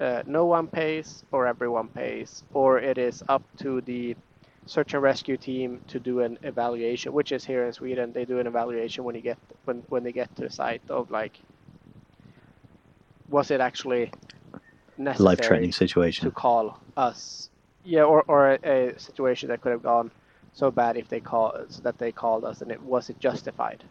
uh, 0.00 0.22
no 0.26 0.44
one 0.46 0.66
pays 0.66 1.24
or 1.32 1.46
everyone 1.46 1.88
pays, 1.88 2.42
or 2.52 2.78
it 2.78 2.98
is 2.98 3.22
up 3.28 3.42
to 3.58 3.80
the 3.82 4.16
search 4.66 4.94
and 4.94 5.02
rescue 5.02 5.36
team 5.36 5.80
to 5.88 6.00
do 6.00 6.20
an 6.20 6.38
evaluation, 6.42 7.12
which 7.12 7.32
is 7.32 7.44
here 7.44 7.66
in 7.66 7.72
Sweden. 7.72 8.12
They 8.12 8.24
do 8.24 8.38
an 8.38 8.46
evaluation 8.46 9.04
when 9.04 9.14
you 9.14 9.20
get 9.20 9.38
when 9.64 9.82
when 9.88 10.02
they 10.02 10.12
get 10.12 10.34
to 10.36 10.42
the 10.42 10.50
site 10.50 10.82
of 10.88 11.10
like, 11.10 11.38
was 13.28 13.50
it 13.50 13.60
actually 13.60 14.10
Life 14.98 15.40
threatening 15.40 15.72
situation 15.72 16.24
to 16.28 16.30
call 16.30 16.78
us? 16.96 17.50
Yeah, 17.84 18.04
or 18.04 18.22
or 18.28 18.52
a, 18.52 18.58
a 18.94 18.98
situation 18.98 19.48
that 19.48 19.60
could 19.60 19.72
have 19.72 19.82
gone 19.82 20.10
so 20.52 20.70
bad 20.70 20.96
if 20.96 21.08
they 21.08 21.20
call 21.20 21.52
that 21.82 21.98
they 21.98 22.12
called 22.12 22.44
us, 22.44 22.62
and 22.62 22.70
it 22.70 22.80
was 22.82 23.10
it 23.10 23.18
justified? 23.18 23.84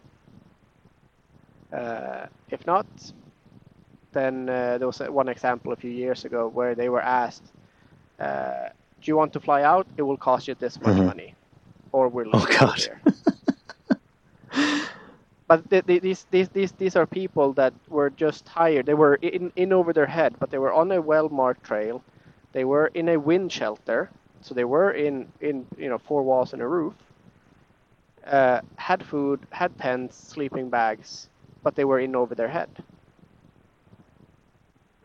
Uh, 1.72 2.28
if 2.50 2.66
not, 2.66 2.86
then 4.14 4.48
uh, 4.50 4.78
there 4.78 4.88
was 4.88 5.00
one 5.00 5.28
example 5.28 5.74
a 5.74 5.76
few 5.76 5.92
years 5.92 6.26
ago 6.26 6.48
where 6.48 6.76
they 6.76 6.90
were 6.90 7.02
asked, 7.02 7.44
uh, 8.20 8.70
"Do 9.02 9.12
you 9.12 9.18
want 9.18 9.34
to 9.34 9.40
fly 9.40 9.64
out? 9.64 9.88
It 9.98 10.04
will 10.04 10.18
cost 10.18 10.48
you 10.48 10.56
this 10.56 10.80
much 10.82 10.98
Mhm. 10.98 11.06
money, 11.06 11.36
or 11.92 12.08
we'll 12.10 12.30
Oh, 12.34 12.46
God. 12.60 12.80
here." 12.80 13.02
But 15.54 15.70
th- 15.70 15.86
th- 15.86 16.02
these 16.02 16.26
these 16.32 16.50
these 16.50 16.72
these 16.74 16.96
are 16.96 17.06
people 17.06 17.54
that 17.54 17.74
were 17.90 18.10
just 18.10 18.46
tired. 18.46 18.86
They 18.88 18.96
were 18.96 19.16
in 19.16 19.52
in 19.56 19.74
over 19.74 19.94
their 19.94 20.08
head, 20.08 20.36
but 20.40 20.50
they 20.52 20.58
were 20.58 20.74
on 20.74 20.92
a 20.92 21.02
well 21.02 21.30
marked 21.30 21.64
trail. 21.64 22.04
They 22.54 22.66
were 22.66 22.88
in 22.94 23.10
a 23.10 23.18
wind 23.20 23.52
shelter, 23.52 24.10
so 24.42 24.56
they 24.56 24.66
were 24.66 24.92
in 24.92 25.28
in 25.42 25.68
you 25.78 25.90
know 25.90 26.00
four 26.00 26.24
walls 26.24 26.54
and 26.54 26.62
a 26.62 26.68
roof. 26.68 26.94
Uh, 28.26 28.62
had 28.78 29.04
food, 29.06 29.40
had 29.52 29.78
tents, 29.78 30.18
sleeping 30.18 30.70
bags, 30.70 31.30
but 31.64 31.76
they 31.76 31.86
were 31.86 32.00
in 32.00 32.16
over 32.16 32.36
their 32.36 32.50
head. 32.50 32.70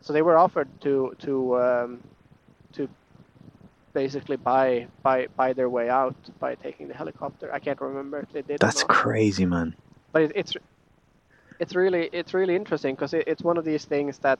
So 0.01 0.13
they 0.13 0.21
were 0.23 0.37
offered 0.37 0.69
to 0.81 1.15
to 1.19 1.59
um, 1.61 2.01
to 2.73 2.89
basically 3.93 4.37
buy 4.37 4.87
buy 5.03 5.27
buy 5.35 5.53
their 5.53 5.69
way 5.69 5.89
out 5.89 6.15
by 6.39 6.55
taking 6.55 6.87
the 6.87 6.95
helicopter. 6.95 7.53
I 7.53 7.59
can't 7.59 7.81
remember 7.81 8.19
if 8.19 8.31
they 8.33 8.41
did. 8.41 8.61
That's 8.61 8.83
crazy, 8.83 9.45
man. 9.45 9.75
But 10.11 10.23
it, 10.23 10.31
it's 10.35 10.53
it's 11.59 11.75
really 11.75 12.09
it's 12.13 12.33
really 12.33 12.55
interesting 12.55 12.95
because 12.95 13.13
it, 13.13 13.23
it's 13.27 13.43
one 13.43 13.57
of 13.57 13.65
these 13.65 13.85
things 13.85 14.17
that 14.19 14.39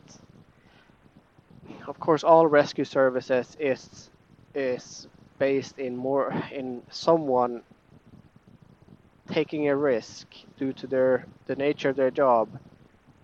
of 1.88 2.00
course 2.00 2.24
all 2.24 2.48
rescue 2.48 2.86
services 2.86 3.56
is 3.60 4.10
is 4.56 5.08
based 5.38 5.80
in 5.80 5.96
more 5.96 6.34
in 6.52 6.82
someone 6.90 7.62
taking 9.30 9.70
a 9.70 9.76
risk 9.76 10.28
due 10.58 10.74
to 10.74 10.88
their 10.88 11.26
the 11.48 11.56
nature 11.56 11.90
of 11.90 11.96
their 11.96 12.12
job 12.12 12.50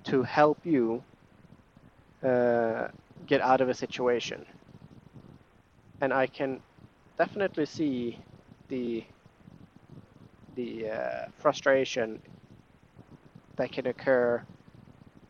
to 0.03 0.23
help 0.23 0.59
you 0.63 1.03
uh, 2.23 2.87
get 3.27 3.41
out 3.41 3.61
of 3.61 3.69
a 3.69 3.73
situation. 3.73 4.45
And 6.01 6.13
I 6.13 6.27
can 6.27 6.61
definitely 7.17 7.65
see 7.65 8.19
the 8.67 9.03
the 10.55 10.89
uh, 10.89 11.25
frustration 11.37 12.21
that 13.57 13.71
can 13.71 13.88
occur 13.88 14.43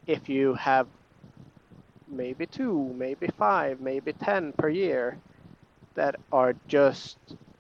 if 0.08 0.30
you 0.30 0.54
have 0.56 0.88
maybe 2.10 2.46
two, 2.46 2.94
maybe 2.98 3.28
five, 3.38 3.82
maybe 3.82 4.14
ten 4.14 4.54
per 4.54 4.70
year 4.70 5.18
that 5.96 6.16
are 6.32 6.56
just 6.68 7.18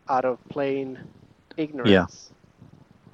out 0.09 0.25
of 0.25 0.39
plain 0.49 0.99
ignorance 1.57 2.31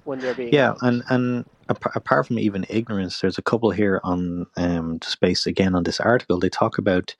when 0.05 0.21
they're 0.21 0.35
being 0.35 0.59
Yeah, 0.59 0.73
out. 0.73 0.81
and 0.81 1.03
and 1.09 1.45
apart, 1.69 1.95
apart 1.95 2.27
from 2.27 2.39
even 2.39 2.65
ignorance, 2.69 3.19
there's 3.19 3.37
a 3.37 3.41
couple 3.43 3.71
here 3.71 4.01
on 4.03 4.47
um, 4.57 4.99
space 5.03 5.45
again 5.47 5.75
on 5.75 5.83
this 5.83 5.99
article. 5.99 6.39
They 6.39 6.49
talk 6.49 6.77
about 6.77 7.15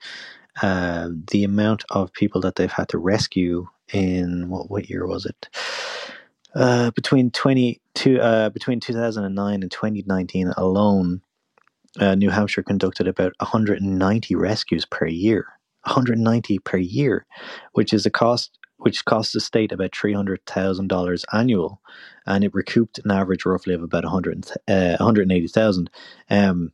uh, 0.62 1.10
the 1.32 1.44
amount 1.44 1.84
of 1.90 2.12
people 2.12 2.40
that 2.42 2.56
they've 2.56 2.72
had 2.72 2.88
to 2.90 2.98
rescue 2.98 3.68
in 3.92 4.48
what 4.50 4.70
what 4.70 4.90
year 4.90 5.06
was 5.06 5.26
it? 5.26 5.48
Uh, 6.54 6.90
between 6.92 7.30
twenty 7.30 7.80
two 7.94 8.20
uh, 8.20 8.50
between 8.50 8.80
two 8.80 8.94
thousand 8.94 9.24
and 9.24 9.34
nine 9.34 9.62
and 9.62 9.72
twenty 9.72 10.04
nineteen 10.06 10.48
alone, 10.56 11.22
uh, 12.00 12.14
New 12.14 12.30
Hampshire 12.30 12.62
conducted 12.62 13.08
about 13.08 13.34
one 13.40 13.50
hundred 13.50 13.82
and 13.82 13.98
ninety 13.98 14.34
rescues 14.34 14.86
per 14.86 15.06
year. 15.06 15.46
One 15.86 15.94
hundred 15.94 16.18
ninety 16.18 16.58
per 16.60 16.78
year, 16.78 17.26
which 17.72 17.92
is 17.92 18.06
a 18.06 18.10
cost 18.10 18.58
which 18.78 19.04
costs 19.04 19.32
the 19.32 19.40
state 19.40 19.72
about 19.72 19.94
three 19.96 20.14
hundred 20.14 20.44
thousand 20.46 20.88
dollars 20.88 21.24
annual 21.32 21.80
and 22.26 22.44
it 22.44 22.54
recouped 22.54 23.00
an 23.04 23.10
average 23.10 23.44
roughly 23.46 23.74
of 23.74 23.82
about 23.82 24.04
100, 24.04 24.46
uh, 24.68 24.96
180,000. 25.00 25.90
Um, 26.30 26.72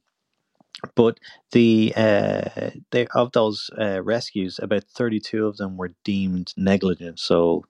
but 0.94 1.18
the 1.52 1.92
uh, 1.96 2.70
of 3.14 3.32
those 3.32 3.70
uh, 3.80 4.02
rescues, 4.02 4.60
about 4.62 4.84
32 4.84 5.46
of 5.46 5.56
them 5.56 5.76
were 5.76 5.94
deemed 6.04 6.52
negligent. 6.56 7.18
So, 7.18 7.64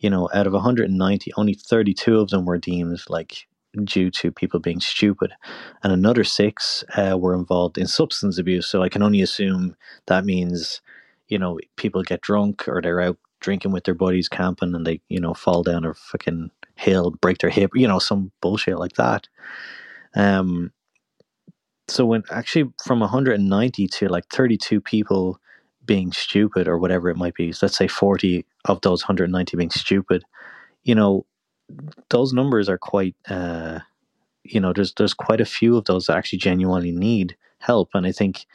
you 0.00 0.10
know, 0.10 0.28
out 0.34 0.46
of 0.46 0.52
190, 0.52 1.32
only 1.36 1.54
32 1.54 2.18
of 2.18 2.30
them 2.30 2.44
were 2.44 2.58
deemed 2.58 3.00
like 3.08 3.46
due 3.84 4.10
to 4.10 4.32
people 4.32 4.58
being 4.58 4.80
stupid, 4.80 5.32
and 5.82 5.92
another 5.92 6.24
six 6.24 6.82
uh, 6.96 7.16
were 7.18 7.34
involved 7.34 7.78
in 7.78 7.86
substance 7.86 8.38
abuse. 8.38 8.66
So 8.66 8.82
I 8.82 8.88
can 8.88 9.02
only 9.02 9.20
assume 9.20 9.76
that 10.06 10.24
means, 10.24 10.80
you 11.28 11.38
know, 11.38 11.58
people 11.76 12.02
get 12.02 12.22
drunk 12.22 12.66
or 12.66 12.80
they're 12.82 13.00
out 13.00 13.18
drinking 13.40 13.72
with 13.72 13.84
their 13.84 13.94
buddies, 13.94 14.28
camping, 14.28 14.74
and 14.74 14.86
they, 14.86 15.00
you 15.08 15.20
know, 15.20 15.34
fall 15.34 15.62
down 15.62 15.84
a 15.84 15.94
fucking 15.94 16.50
hill, 16.74 17.10
break 17.20 17.38
their 17.38 17.50
hip, 17.50 17.70
you 17.74 17.86
know, 17.86 17.98
some 17.98 18.32
bullshit 18.40 18.78
like 18.78 18.94
that. 18.94 19.28
Um, 20.14 20.72
so 21.88 22.04
when 22.06 22.22
actually 22.30 22.70
from 22.84 23.00
190 23.00 23.86
to 23.88 24.08
like 24.08 24.24
32 24.32 24.80
people 24.80 25.40
being 25.84 26.12
stupid 26.12 26.68
or 26.68 26.78
whatever 26.78 27.08
it 27.08 27.16
might 27.16 27.34
be, 27.34 27.52
so 27.52 27.66
let's 27.66 27.76
say 27.76 27.88
40 27.88 28.44
of 28.66 28.80
those 28.82 29.02
190 29.02 29.56
being 29.56 29.70
stupid, 29.70 30.22
you 30.84 30.94
know, 30.94 31.26
those 32.10 32.32
numbers 32.32 32.68
are 32.68 32.78
quite, 32.78 33.14
uh, 33.28 33.80
you 34.42 34.60
know, 34.60 34.72
there's 34.72 34.92
there's 34.94 35.14
quite 35.14 35.40
a 35.40 35.44
few 35.44 35.76
of 35.76 35.84
those 35.84 36.06
that 36.06 36.16
actually 36.16 36.38
genuinely 36.38 36.92
need 36.92 37.36
help, 37.58 37.90
and 37.94 38.06
I 38.06 38.12
think 38.12 38.46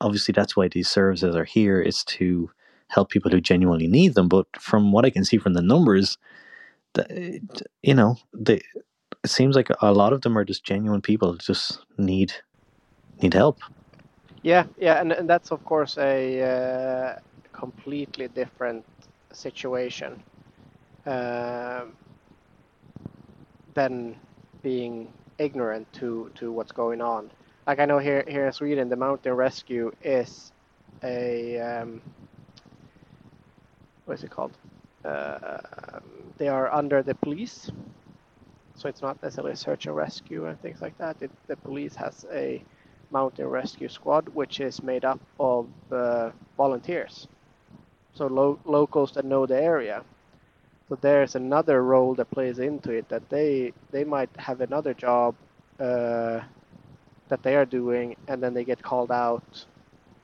obviously 0.00 0.32
that's 0.32 0.56
why 0.56 0.68
these 0.68 0.88
services 0.88 1.34
are 1.34 1.44
here 1.44 1.80
is 1.80 2.04
to 2.04 2.50
help 2.88 3.10
people 3.10 3.30
who 3.30 3.40
genuinely 3.40 3.86
need 3.86 4.14
them. 4.14 4.28
But 4.28 4.46
from 4.58 4.92
what 4.92 5.04
I 5.04 5.10
can 5.10 5.24
see 5.24 5.38
from 5.38 5.54
the 5.54 5.62
numbers, 5.62 6.18
the, 6.94 7.40
you 7.82 7.94
know, 7.94 8.16
they, 8.32 8.60
it 9.24 9.30
seems 9.30 9.56
like 9.56 9.68
a 9.80 9.92
lot 9.92 10.12
of 10.12 10.20
them 10.20 10.36
are 10.36 10.44
just 10.44 10.64
genuine 10.64 11.00
people 11.00 11.34
just 11.34 11.78
need 11.98 12.32
need 13.22 13.34
help. 13.34 13.60
Yeah, 14.44 14.66
yeah, 14.78 15.00
and, 15.02 15.12
and 15.12 15.30
that's 15.30 15.52
of 15.52 15.64
course 15.66 15.98
a 15.98 16.42
uh, 16.42 17.20
completely 17.52 18.28
different 18.28 18.86
situation 19.34 20.22
um, 21.06 21.94
than 23.74 24.16
being 24.62 25.08
ignorant 25.38 25.92
to, 25.94 26.30
to 26.36 26.52
what's 26.52 26.72
going 26.72 27.00
on. 27.02 27.30
Like 27.66 27.80
I 27.80 27.86
know 27.86 27.98
here 27.98 28.24
here 28.28 28.46
in 28.46 28.52
Sweden, 28.52 28.88
the 28.90 28.96
mountain 28.96 29.34
rescue 29.34 29.92
is 30.02 30.52
a 31.04 31.60
um, 31.60 32.02
what 34.06 34.14
is 34.18 34.24
it 34.24 34.30
called? 34.30 34.52
Uh, 35.04 35.58
they 36.38 36.48
are 36.48 36.72
under 36.72 37.02
the 37.02 37.14
police, 37.16 37.70
so 38.76 38.88
it's 38.88 39.02
not 39.02 39.22
necessarily 39.22 39.56
search 39.56 39.86
and 39.86 39.96
rescue 39.96 40.46
and 40.46 40.60
things 40.62 40.82
like 40.82 40.98
that. 40.98 41.16
It, 41.22 41.30
the 41.48 41.56
police 41.56 41.96
has 41.96 42.26
a 42.32 42.62
mountain 43.14 43.46
rescue 43.48 43.88
squad, 43.88 44.28
which 44.40 44.60
is 44.60 44.82
made 44.82 45.04
up 45.12 45.20
of 45.40 45.68
uh, 45.92 46.30
volunteers, 46.56 47.28
so 48.14 48.26
lo- 48.26 48.60
locals 48.66 49.12
that 49.14 49.24
know 49.24 49.46
the 49.46 49.60
area. 49.72 50.02
So 50.88 50.98
there's 51.00 51.34
another 51.36 51.82
role 51.82 52.14
that 52.16 52.30
plays 52.30 52.58
into 52.58 52.92
it 52.92 53.08
that 53.08 53.24
they 53.30 53.72
they 53.92 54.04
might 54.04 54.30
have 54.38 54.60
another 54.60 54.94
job 54.94 55.34
uh, 55.80 56.40
that 57.28 57.42
they 57.42 57.56
are 57.56 57.66
doing, 57.80 58.16
and 58.28 58.42
then 58.42 58.52
they 58.54 58.64
get 58.64 58.82
called 58.82 59.12
out. 59.12 59.66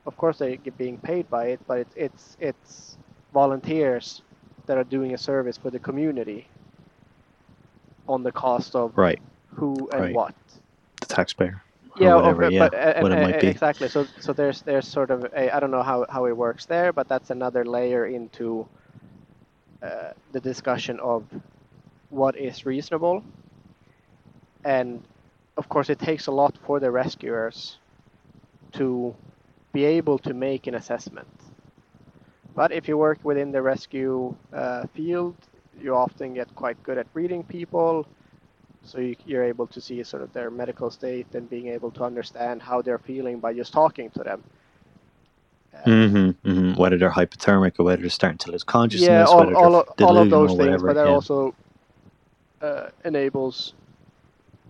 Of 0.07 0.17
course, 0.17 0.39
they 0.39 0.57
get 0.59 0.77
being 0.79 0.99
paid 0.99 1.31
by 1.31 1.45
it, 1.55 1.61
but 1.69 1.79
it's 1.79 1.95
it's 1.97 2.37
it's 2.41 2.99
volunteers 3.33 4.23
that 4.67 4.77
are 4.79 4.85
doing 4.97 5.15
a 5.15 5.19
service 5.19 5.57
for 5.59 5.71
the 5.71 5.79
community 5.79 6.49
on 8.09 8.23
the 8.23 8.33
cost 8.33 8.75
of 8.75 8.97
Right, 8.97 9.21
who 9.55 9.89
and 9.93 10.03
Right. 10.03 10.15
what 10.15 10.35
the 11.01 11.07
taxpayer. 11.07 11.63
Yeah, 11.97 12.09
whatever, 12.09 12.45
yeah, 12.45 12.69
but, 12.69 12.75
uh, 12.75 12.95
what 12.99 13.13
it 13.13 13.19
uh, 13.19 13.21
might 13.21 13.39
be. 13.39 13.49
exactly. 13.49 13.89
So, 13.89 14.09
so 14.19 14.33
there's 14.33 14.63
there's 14.63 14.87
sort 14.87 15.11
of 15.11 15.25
a, 15.25 15.55
I 15.55 15.61
don't 15.61 15.71
know 15.71 15.83
how, 15.83 16.07
how 16.09 16.27
it 16.27 16.37
works 16.37 16.67
there, 16.67 16.93
but 16.93 17.09
that's 17.09 17.31
another 17.31 17.65
layer 17.65 18.07
into 18.07 18.69
uh, 19.83 20.13
the 20.33 20.41
discussion 20.41 20.99
of 21.01 21.25
what 22.11 22.37
is 22.37 22.67
reasonable. 22.67 23.25
and 24.65 25.03
of 25.57 25.69
course, 25.69 25.91
it 25.91 25.99
takes 25.99 26.27
a 26.27 26.31
lot 26.33 26.57
for 26.67 26.81
the 26.81 26.91
rescuers 26.91 27.79
to 28.73 29.15
be 29.73 29.85
able 29.85 30.19
to 30.19 30.33
make 30.35 30.67
an 30.67 30.75
assessment. 30.75 31.29
But 32.55 32.73
if 32.73 32.89
you 32.89 32.97
work 32.97 33.19
within 33.25 33.53
the 33.53 33.63
rescue 33.63 34.35
uh, 34.53 34.87
field, 34.95 35.37
you 35.81 35.95
often 35.95 36.35
get 36.35 36.55
quite 36.55 36.83
good 36.83 36.99
at 36.99 37.07
reading 37.15 37.43
people. 37.43 38.07
So 38.83 38.99
you, 38.99 39.17
are 39.39 39.45
able 39.45 39.67
to 39.69 39.81
see 39.81 40.03
sort 40.03 40.23
of 40.23 40.33
their 40.33 40.51
medical 40.51 40.91
state 40.91 41.27
and 41.35 41.49
being 41.49 41.69
able 41.69 41.91
to 41.93 42.05
understand 42.05 42.63
how 42.63 42.83
they're 42.83 42.99
feeling 42.99 43.39
by 43.39 43.53
just 43.55 43.73
talking 43.73 44.11
to 44.11 44.23
them. 44.25 44.43
mm-hmm, 45.87 46.49
mm-hmm. 46.49 46.75
Whether 46.81 46.99
they're 46.99 47.11
hypothermic 47.11 47.79
or 47.79 47.85
whether 47.85 48.03
they're 48.03 48.11
starting 48.11 48.39
to 48.39 48.51
lose 48.51 48.65
consciousness, 48.65 49.09
yeah, 49.09 49.25
all, 49.25 49.55
all, 49.57 49.77
of, 49.77 49.89
all 50.01 50.19
of 50.19 50.31
those 50.31 50.57
things, 50.57 50.83
but 50.83 50.95
that 50.95 51.07
yeah. 51.07 51.13
also 51.13 51.55
uh, 52.61 52.89
enables 53.05 53.75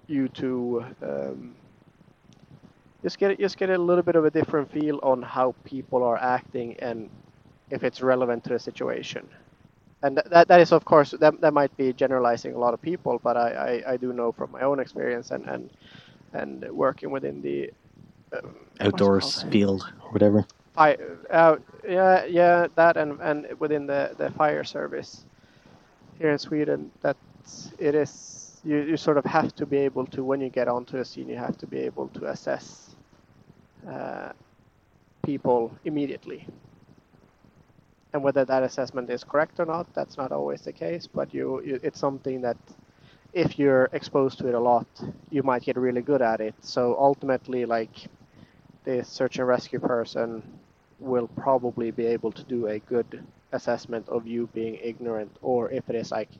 you 0.06 0.28
to 0.28 0.84
um, 1.02 1.54
just 3.02 3.18
get 3.18 3.38
just 3.38 3.56
get 3.56 3.70
a 3.70 3.78
little 3.78 4.02
bit 4.02 4.16
of 4.16 4.24
a 4.24 4.30
different 4.30 4.70
feel 4.70 4.98
on 5.02 5.22
how 5.22 5.54
people 5.64 6.02
are 6.02 6.18
acting 6.18 6.76
and 6.80 7.08
if 7.70 7.84
it's 7.84 8.02
relevant 8.02 8.44
to 8.44 8.50
the 8.50 8.58
situation. 8.58 9.26
And 10.02 10.16
that 10.18 10.48
that 10.48 10.60
is 10.60 10.72
of 10.72 10.84
course 10.84 11.12
that 11.12 11.40
that 11.40 11.52
might 11.54 11.76
be 11.76 11.92
generalizing 11.92 12.54
a 12.54 12.58
lot 12.58 12.74
of 12.74 12.80
people, 12.82 13.20
but 13.22 13.36
I, 13.36 13.82
I, 13.86 13.92
I 13.92 13.96
do 13.96 14.12
know 14.12 14.32
from 14.32 14.50
my 14.52 14.62
own 14.62 14.80
experience 14.80 15.30
and 15.30 15.44
and 15.48 15.70
and 16.32 16.64
working 16.72 17.10
within 17.10 17.42
the 17.42 17.70
um, 18.32 18.54
outdoors 18.80 19.42
field 19.50 19.82
or 20.04 20.10
whatever. 20.12 20.46
Fire, 20.74 21.18
uh, 21.30 21.56
yeah, 21.88 22.24
yeah, 22.24 22.66
that 22.76 22.96
and 22.96 23.20
and 23.20 23.46
within 23.60 23.86
the 23.86 24.14
the 24.16 24.30
fire 24.30 24.64
service 24.64 25.26
here 26.18 26.30
in 26.30 26.38
Sweden, 26.38 26.90
that 27.02 27.16
it 27.78 27.94
is 27.94 28.60
you, 28.64 28.78
you 28.78 28.96
sort 28.96 29.18
of 29.18 29.24
have 29.24 29.54
to 29.56 29.66
be 29.66 29.78
able 29.78 30.06
to, 30.06 30.24
when 30.24 30.40
you 30.40 30.50
get 30.50 30.68
onto 30.68 30.98
a 30.98 31.04
scene, 31.04 31.28
you 31.28 31.36
have 31.36 31.56
to 31.58 31.66
be 31.66 31.78
able 31.78 32.08
to 32.08 32.26
assess 32.26 32.94
uh, 33.88 34.32
people 35.24 35.72
immediately. 35.84 36.46
And 38.12 38.22
whether 38.24 38.44
that 38.44 38.62
assessment 38.62 39.10
is 39.10 39.24
correct 39.24 39.60
or 39.60 39.66
not, 39.66 39.92
that's 39.94 40.16
not 40.16 40.32
always 40.32 40.62
the 40.62 40.72
case, 40.72 41.06
but 41.06 41.32
you, 41.32 41.62
you 41.64 41.80
it's 41.82 41.98
something 42.00 42.40
that 42.42 42.56
if 43.32 43.58
you're 43.58 43.88
exposed 43.92 44.38
to 44.38 44.48
it 44.48 44.54
a 44.54 44.60
lot, 44.60 44.86
you 45.30 45.42
might 45.42 45.62
get 45.62 45.76
really 45.76 46.02
good 46.02 46.22
at 46.22 46.40
it. 46.40 46.54
So 46.60 46.96
ultimately, 46.98 47.64
like 47.64 48.08
the 48.84 49.04
search 49.04 49.38
and 49.38 49.46
rescue 49.46 49.78
person 49.78 50.42
will 50.98 51.28
probably 51.28 51.90
be 51.92 52.06
able 52.06 52.32
to 52.32 52.42
do 52.44 52.66
a 52.66 52.80
good 52.80 53.24
assessment 53.52 54.08
of 54.08 54.26
you 54.26 54.48
being 54.54 54.76
ignorant, 54.82 55.36
or 55.42 55.70
if 55.70 55.88
it 55.88 55.96
is 55.96 56.10
like 56.10 56.30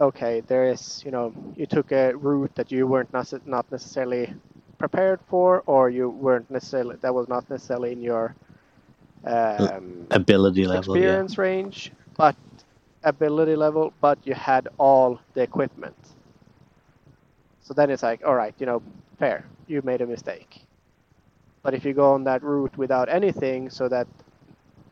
okay, 0.00 0.40
there 0.40 0.68
is, 0.68 1.02
you 1.04 1.10
know, 1.10 1.32
you 1.56 1.66
took 1.66 1.92
a 1.92 2.12
route 2.14 2.54
that 2.56 2.72
you 2.72 2.86
weren't 2.86 3.12
not 3.12 3.70
necessarily 3.70 4.34
prepared 4.78 5.20
for, 5.28 5.62
or 5.66 5.88
you 5.90 6.08
weren't 6.10 6.50
necessarily 6.50 6.96
that 7.00 7.14
was 7.14 7.28
not 7.28 7.48
necessarily 7.50 7.92
in 7.92 8.02
your 8.02 8.34
um, 9.26 10.06
ability 10.10 10.66
level, 10.66 10.94
experience 10.94 11.36
yeah. 11.36 11.42
range, 11.42 11.92
but 12.16 12.36
ability 13.02 13.56
level, 13.56 13.92
but 14.00 14.18
you 14.24 14.34
had 14.34 14.68
all 14.78 15.20
the 15.34 15.42
equipment. 15.42 15.96
So 17.62 17.74
then 17.74 17.90
it's 17.90 18.02
like, 18.02 18.24
all 18.24 18.34
right, 18.34 18.54
you 18.58 18.66
know, 18.66 18.82
fair, 19.18 19.46
you 19.66 19.80
made 19.82 20.00
a 20.00 20.06
mistake. 20.06 20.62
But 21.62 21.74
if 21.74 21.84
you 21.84 21.94
go 21.94 22.12
on 22.12 22.24
that 22.24 22.42
route 22.42 22.76
without 22.76 23.08
anything, 23.08 23.70
so 23.70 23.88
that 23.88 24.06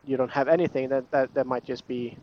you 0.05 0.17
don't 0.17 0.31
have 0.31 0.47
anything, 0.47 0.89
that 0.89 1.09
that, 1.11 1.33
that 1.35 1.45
might 1.45 1.63
just 1.63 1.87
be 1.87 2.17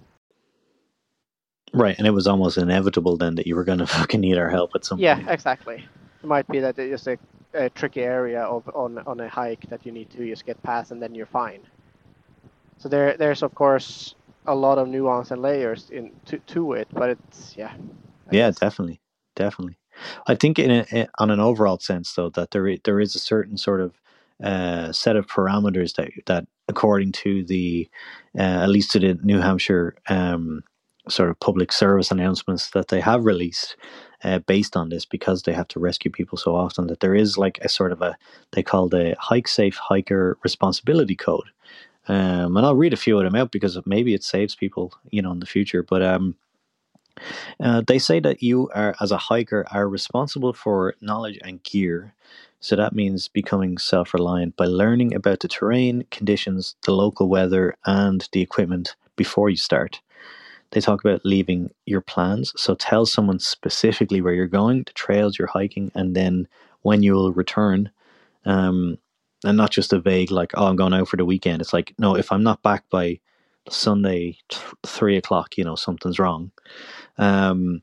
Right, 1.73 1.97
and 1.99 2.07
it 2.07 2.11
was 2.11 2.27
almost 2.27 2.59
inevitable 2.59 3.17
then 3.17 3.37
that 3.37 3.47
you 3.47 3.55
were 3.55 3.65
going 3.65 3.79
to 3.85 3.87
fucking 3.87 4.21
need 4.21 4.39
our 4.39 4.51
help 4.51 4.73
at 4.75 4.85
some 4.85 4.99
yeah, 4.99 5.15
point. 5.15 5.27
Yeah, 5.27 5.33
exactly. 5.33 5.89
It 6.23 6.27
might 6.27 6.47
be 6.49 6.61
that 6.61 6.79
it's 6.79 7.07
a, 7.07 7.17
a 7.55 7.71
tricky 7.71 8.03
area 8.03 8.43
of 8.43 8.69
on 8.75 8.99
on 9.07 9.21
a 9.21 9.29
hike 9.29 9.69
that 9.71 9.87
you 9.87 9.93
need 9.93 10.11
to 10.11 10.27
just 10.27 10.45
get 10.45 10.63
past, 10.63 10.91
and 10.91 11.01
then 11.01 11.15
you're 11.15 11.27
fine. 11.27 11.61
So 12.81 12.89
there, 12.89 13.17
there's 13.17 13.43
of 13.43 13.55
course 13.55 14.15
a 14.47 14.55
lot 14.55 14.79
of 14.79 14.89
nuance 14.89 15.31
and 15.31 15.43
layers 15.43 15.91
in 15.91 16.13
to, 16.27 16.39
to 16.39 16.73
it, 16.73 16.89
but 16.93 17.11
it's 17.11 17.55
yeah. 17.57 17.73
I 18.27 18.31
yeah, 18.31 18.49
guess. 18.49 18.59
definitely, 18.59 19.01
definitely. 19.37 19.77
I 20.27 20.35
think 20.35 20.59
in 20.59 20.71
a, 20.71 21.09
on 21.19 21.31
an 21.31 21.41
overall 21.41 21.79
sense, 21.79 22.15
though, 22.15 22.31
that 22.31 22.53
there 22.53 22.77
there 22.85 23.01
is 23.01 23.15
a 23.15 23.19
certain 23.19 23.59
sort 23.59 23.83
of 23.83 24.01
uh, 24.43 24.93
set 24.93 25.17
of 25.17 25.27
parameters 25.27 25.95
that 25.97 26.11
that 26.27 26.47
according 26.69 27.13
to 27.13 27.45
the 27.45 27.89
uh, 28.39 28.63
at 28.65 28.71
least 28.71 28.93
to 28.93 28.99
the 28.99 29.15
New 29.23 29.41
Hampshire 29.41 29.97
um, 30.09 30.63
sort 31.09 31.29
of 31.29 31.39
public 31.41 31.73
service 31.73 32.11
announcements 32.11 32.71
that 32.71 32.89
they 32.89 33.01
have 33.01 33.27
released 33.27 33.77
uh, 34.25 34.39
based 34.39 34.77
on 34.77 34.89
this 34.89 35.05
because 35.05 35.43
they 35.43 35.53
have 35.53 35.69
to 35.69 35.81
rescue 35.81 36.11
people 36.11 36.39
so 36.39 36.55
often 36.55 36.87
that 36.87 37.01
there 37.01 37.15
is 37.15 37.37
like 37.37 37.59
a 37.61 37.69
sort 37.69 37.93
of 37.93 38.01
a 38.01 38.17
they 38.53 38.63
call 38.63 38.89
the 38.89 39.15
hike 39.19 39.49
safe 39.49 39.77
hiker 39.77 40.39
responsibility 40.43 41.17
code 41.17 41.51
um, 42.11 42.57
and 42.57 42.67
i'll 42.67 42.77
read 42.77 42.93
a 42.93 42.99
few 42.99 43.19
of 43.19 43.25
them 43.25 43.35
out 43.35 43.51
because 43.53 43.79
maybe 43.87 44.15
it 44.15 44.25
saves 44.25 44.55
people 44.55 44.93
you 45.11 45.23
know 45.23 45.33
in 45.33 45.41
the 45.41 45.47
future 45.47 45.83
but 45.83 46.03
um, 46.03 46.35
uh, 47.61 47.83
they 47.87 47.99
say 47.99 48.21
that 48.21 48.43
you 48.43 48.69
are 48.75 48.95
as 49.01 49.13
a 49.13 49.19
hiker 49.19 49.67
are 49.71 49.89
responsible 49.89 50.53
for 50.53 50.95
knowledge 51.01 51.39
and 51.43 51.63
gear 51.63 52.15
so 52.63 52.77
that 52.77 52.95
means 52.95 53.29
becoming 53.29 53.79
self-reliant 53.79 54.57
by 54.57 54.67
learning 54.67 55.15
about 55.15 55.41
the 55.41 55.49
terrain 55.49 56.05
conditions 56.11 56.77
the 56.85 56.93
local 56.93 57.29
weather 57.29 57.75
and 57.87 58.29
the 58.33 58.43
equipment 58.43 58.97
before 59.17 59.51
you 59.51 59.57
start 59.57 60.01
they 60.73 60.81
talk 60.81 61.05
about 61.05 61.25
leaving 61.25 61.71
your 61.87 62.01
plans. 62.01 62.53
So 62.57 62.75
tell 62.75 63.07
someone 63.07 63.41
specifically 63.41 64.21
where 64.21 64.35
you're 64.35 64.47
going, 64.47 64.85
the 64.85 64.93
trails 64.93 65.39
you're 65.39 65.49
hiking, 65.49 65.91
and 65.95 66.15
then 66.15 66.47
when 66.83 67.03
you 67.03 67.15
will 67.15 67.33
return. 67.33 67.91
Um, 68.45 68.99
and 69.45 69.57
not 69.57 69.71
just 69.71 69.93
a 69.93 70.01
vague 70.01 70.31
like, 70.31 70.53
oh, 70.55 70.67
I'm 70.67 70.77
going 70.77 70.95
out 70.95 71.09
for 71.09 71.17
the 71.17 71.25
weekend. 71.25 71.61
It's 71.61 71.73
like, 71.73 71.95
no, 71.99 72.17
if 72.17 72.33
I'm 72.33 72.43
not 72.43 72.63
back 72.63 72.85
by 72.91 73.21
Sunday 73.69 74.39
three 74.87 75.17
o'clock, 75.17 75.57
you 75.57 75.65
know 75.65 75.77
something's 75.77 76.19
wrong. 76.19 76.51
Um, 77.19 77.83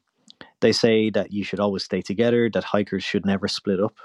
they 0.59 0.71
say 0.71 1.09
that 1.11 1.31
you 1.31 1.43
should 1.43 1.59
always 1.59 1.83
stay 1.83 2.01
together. 2.01 2.49
That 2.49 2.63
hikers 2.63 3.03
should 3.03 3.25
never 3.25 3.47
split 3.47 3.79
up 3.79 3.95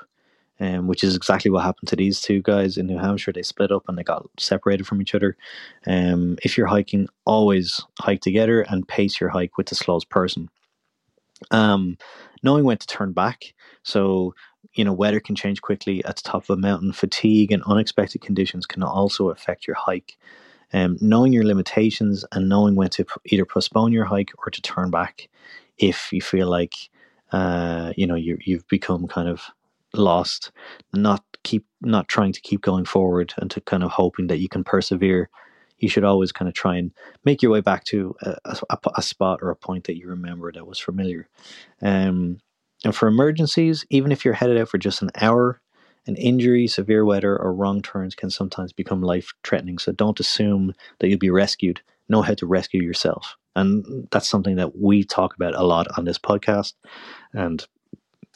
um, 0.62 0.86
which 0.86 1.02
is 1.02 1.16
exactly 1.16 1.50
what 1.50 1.64
happened 1.64 1.88
to 1.88 1.96
these 1.96 2.20
two 2.20 2.40
guys 2.40 2.76
in 2.76 2.86
New 2.86 2.98
Hampshire. 2.98 3.32
They 3.32 3.42
split 3.42 3.72
up 3.72 3.84
and 3.88 3.98
they 3.98 4.04
got 4.04 4.28
separated 4.38 4.86
from 4.86 5.02
each 5.02 5.14
other. 5.14 5.36
Um, 5.86 6.38
if 6.44 6.56
you're 6.56 6.68
hiking, 6.68 7.08
always 7.24 7.80
hike 7.98 8.20
together 8.20 8.62
and 8.62 8.86
pace 8.86 9.20
your 9.20 9.30
hike 9.30 9.58
with 9.58 9.66
the 9.66 9.74
slowest 9.74 10.08
person. 10.08 10.48
Um, 11.50 11.98
knowing 12.44 12.64
when 12.64 12.78
to 12.78 12.86
turn 12.86 13.12
back. 13.12 13.54
So, 13.82 14.34
you 14.74 14.85
know, 14.85 14.92
weather 14.92 15.20
can 15.20 15.35
change 15.35 15.61
quickly 15.61 16.04
at 16.04 16.16
the 16.16 16.22
top 16.22 16.44
of 16.44 16.50
a 16.50 16.56
mountain. 16.56 16.92
Fatigue 16.92 17.52
and 17.52 17.62
unexpected 17.64 18.20
conditions 18.22 18.66
can 18.66 18.82
also 18.82 19.30
affect 19.30 19.66
your 19.66 19.76
hike. 19.76 20.16
Um, 20.74 20.96
knowing 21.02 21.35
your 21.35 21.44
limitations 21.44 22.24
and 22.32 22.48
knowing 22.48 22.76
when 22.76 22.88
to 22.90 23.04
either 23.26 23.44
postpone 23.44 23.92
your 23.92 24.06
hike 24.06 24.32
or 24.38 24.50
to 24.50 24.62
turn 24.62 24.90
back 24.90 25.28
if 25.76 26.11
you 26.12 26.22
feel 26.22 26.48
like, 26.48 26.74
uh, 27.32 27.92
you 27.96 28.06
know, 28.06 28.14
you, 28.14 28.38
you've 28.42 28.66
become 28.68 29.06
kind 29.06 29.28
of 29.28 29.42
lost, 29.92 30.50
not 30.94 31.22
keep 31.42 31.66
not 31.82 32.08
trying 32.08 32.32
to 32.32 32.40
keep 32.40 32.62
going 32.62 32.85
forward 32.85 33.35
and 33.37 33.50
to 33.50 33.61
kind 33.61 33.82
of 33.82 33.90
hoping 33.90 34.28
that 34.28 34.38
you 34.38 34.48
can 34.48 34.64
persevere. 34.64 35.28
You 35.78 35.88
should 35.88 36.04
always 36.04 36.32
kind 36.32 36.48
of 36.48 36.54
try 36.54 36.76
and 36.76 36.92
make 37.24 37.42
your 37.42 37.50
way 37.50 37.61
back 37.61 37.85
to 37.85 38.14
a, 38.22 38.37
a, 38.70 38.78
a 38.96 39.02
spot 39.02 39.40
or 39.42 39.50
a 39.50 39.56
point 39.56 39.85
that 39.85 39.98
you 39.98 40.08
remember 40.08 40.52
that 40.52 40.66
was 40.66 40.78
familiar. 40.78 41.28
Um, 41.82 42.38
and 42.85 42.95
for 42.95 43.09
emergencies, 43.09 43.85
even 43.90 44.12
if 44.12 44.25
you're 44.25 44.35
headed 44.35 44.59
out 44.59 44.68
for 44.68 44.79
just 44.79 45.03
an 45.03 45.11
hour, 45.21 45.61
an 46.07 46.16
injury, 46.16 46.66
severe 46.66 47.05
weather, 47.05 47.38
or 47.38 47.55
wrong 47.55 47.81
turns 47.81 48.14
can 48.14 48.31
sometimes 48.31 48.73
become 48.73 49.03
life 49.03 49.33
threatening. 49.45 49.79
So 49.79 49.92
don't 49.92 50.18
assume 50.18 50.73
that 50.99 51.09
you'll 51.09 51.18
be 51.18 51.31
rescued. 51.31 51.81
Know 52.09 52.23
how 52.23 52.35
to 52.35 52.47
rescue 52.47 52.83
yourself. 52.83 53.37
And 53.55 54.09
that's 54.11 54.29
something 54.29 54.57
that 54.57 54.77
we 54.77 55.05
talk 55.05 55.35
about 55.37 55.55
a 55.55 55.62
lot 55.62 55.87
on 55.97 56.05
this 56.05 56.18
podcast. 56.18 56.73
And 57.35 57.64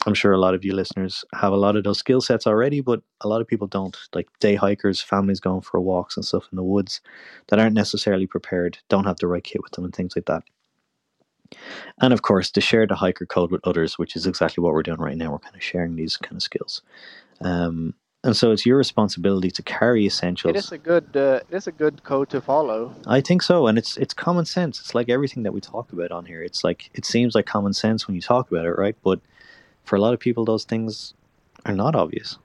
I'm 0.05 0.13
sure 0.13 0.31
a 0.31 0.39
lot 0.39 0.53
of 0.53 0.63
you 0.63 0.73
listeners 0.73 1.25
have 1.33 1.51
a 1.51 1.57
lot 1.57 1.75
of 1.75 1.83
those 1.83 1.97
skill 1.97 2.21
sets 2.21 2.47
already, 2.47 2.81
but 2.81 3.01
a 3.21 3.27
lot 3.27 3.41
of 3.41 3.47
people 3.47 3.67
don't. 3.67 3.97
Like 4.13 4.29
day 4.39 4.55
hikers, 4.55 5.01
families 5.01 5.39
going 5.39 5.61
for 5.61 5.81
walks 5.81 6.15
and 6.15 6.25
stuff 6.25 6.47
in 6.51 6.55
the 6.55 6.63
woods 6.63 7.01
that 7.47 7.59
aren't 7.59 7.73
necessarily 7.73 8.27
prepared, 8.27 8.77
don't 8.89 9.05
have 9.05 9.17
the 9.17 9.27
right 9.27 9.43
kit 9.43 9.61
with 9.61 9.73
them, 9.73 9.83
and 9.83 9.93
things 9.93 10.15
like 10.15 10.25
that. 10.27 10.43
And 12.01 12.13
of 12.13 12.21
course, 12.21 12.51
to 12.51 12.61
share 12.61 12.85
the 12.87 12.95
hiker 12.95 13.25
code 13.25 13.51
with 13.51 13.61
others, 13.63 13.97
which 13.97 14.15
is 14.15 14.27
exactly 14.27 14.61
what 14.61 14.73
we're 14.73 14.83
doing 14.83 14.99
right 14.99 15.17
now. 15.17 15.31
We're 15.31 15.39
kind 15.39 15.55
of 15.55 15.63
sharing 15.63 15.95
these 15.95 16.17
kind 16.17 16.35
of 16.35 16.43
skills. 16.43 16.81
Um, 17.41 17.93
and 18.23 18.35
so 18.35 18.51
it's 18.51 18.65
your 18.65 18.77
responsibility 18.77 19.51
to 19.51 19.63
carry 19.63 20.05
essentials. 20.05 20.55
It 20.55 20.57
is 20.57 20.71
a 20.71 20.77
good, 20.77 21.15
uh, 21.15 21.41
it 21.49 21.55
is 21.55 21.67
a 21.67 21.71
good 21.71 22.03
code 22.03 22.29
to 22.31 22.41
follow. 22.41 22.93
I 23.05 23.21
think 23.21 23.41
so, 23.41 23.67
and 23.67 23.77
it's 23.77 23.95
it's 23.97 24.13
common 24.13 24.45
sense. 24.45 24.79
It's 24.79 24.95
like 24.95 25.07
everything 25.07 25.43
that 25.43 25.53
we 25.53 25.61
talk 25.61 25.93
about 25.93 26.11
on 26.11 26.25
here. 26.25 26.41
It's 26.41 26.63
like 26.63 26.89
it 26.93 27.05
seems 27.05 27.35
like 27.35 27.45
common 27.45 27.73
sense 27.73 28.07
when 28.07 28.15
you 28.15 28.21
talk 28.21 28.51
about 28.51 28.65
it, 28.65 28.71
right? 28.71 28.95
But 29.03 29.21
for 29.85 29.95
a 29.95 30.01
lot 30.01 30.13
of 30.13 30.19
people, 30.19 30.45
those 30.45 30.65
things 30.65 31.13
are 31.65 31.73
not 31.73 31.95
obvious. 31.95 32.37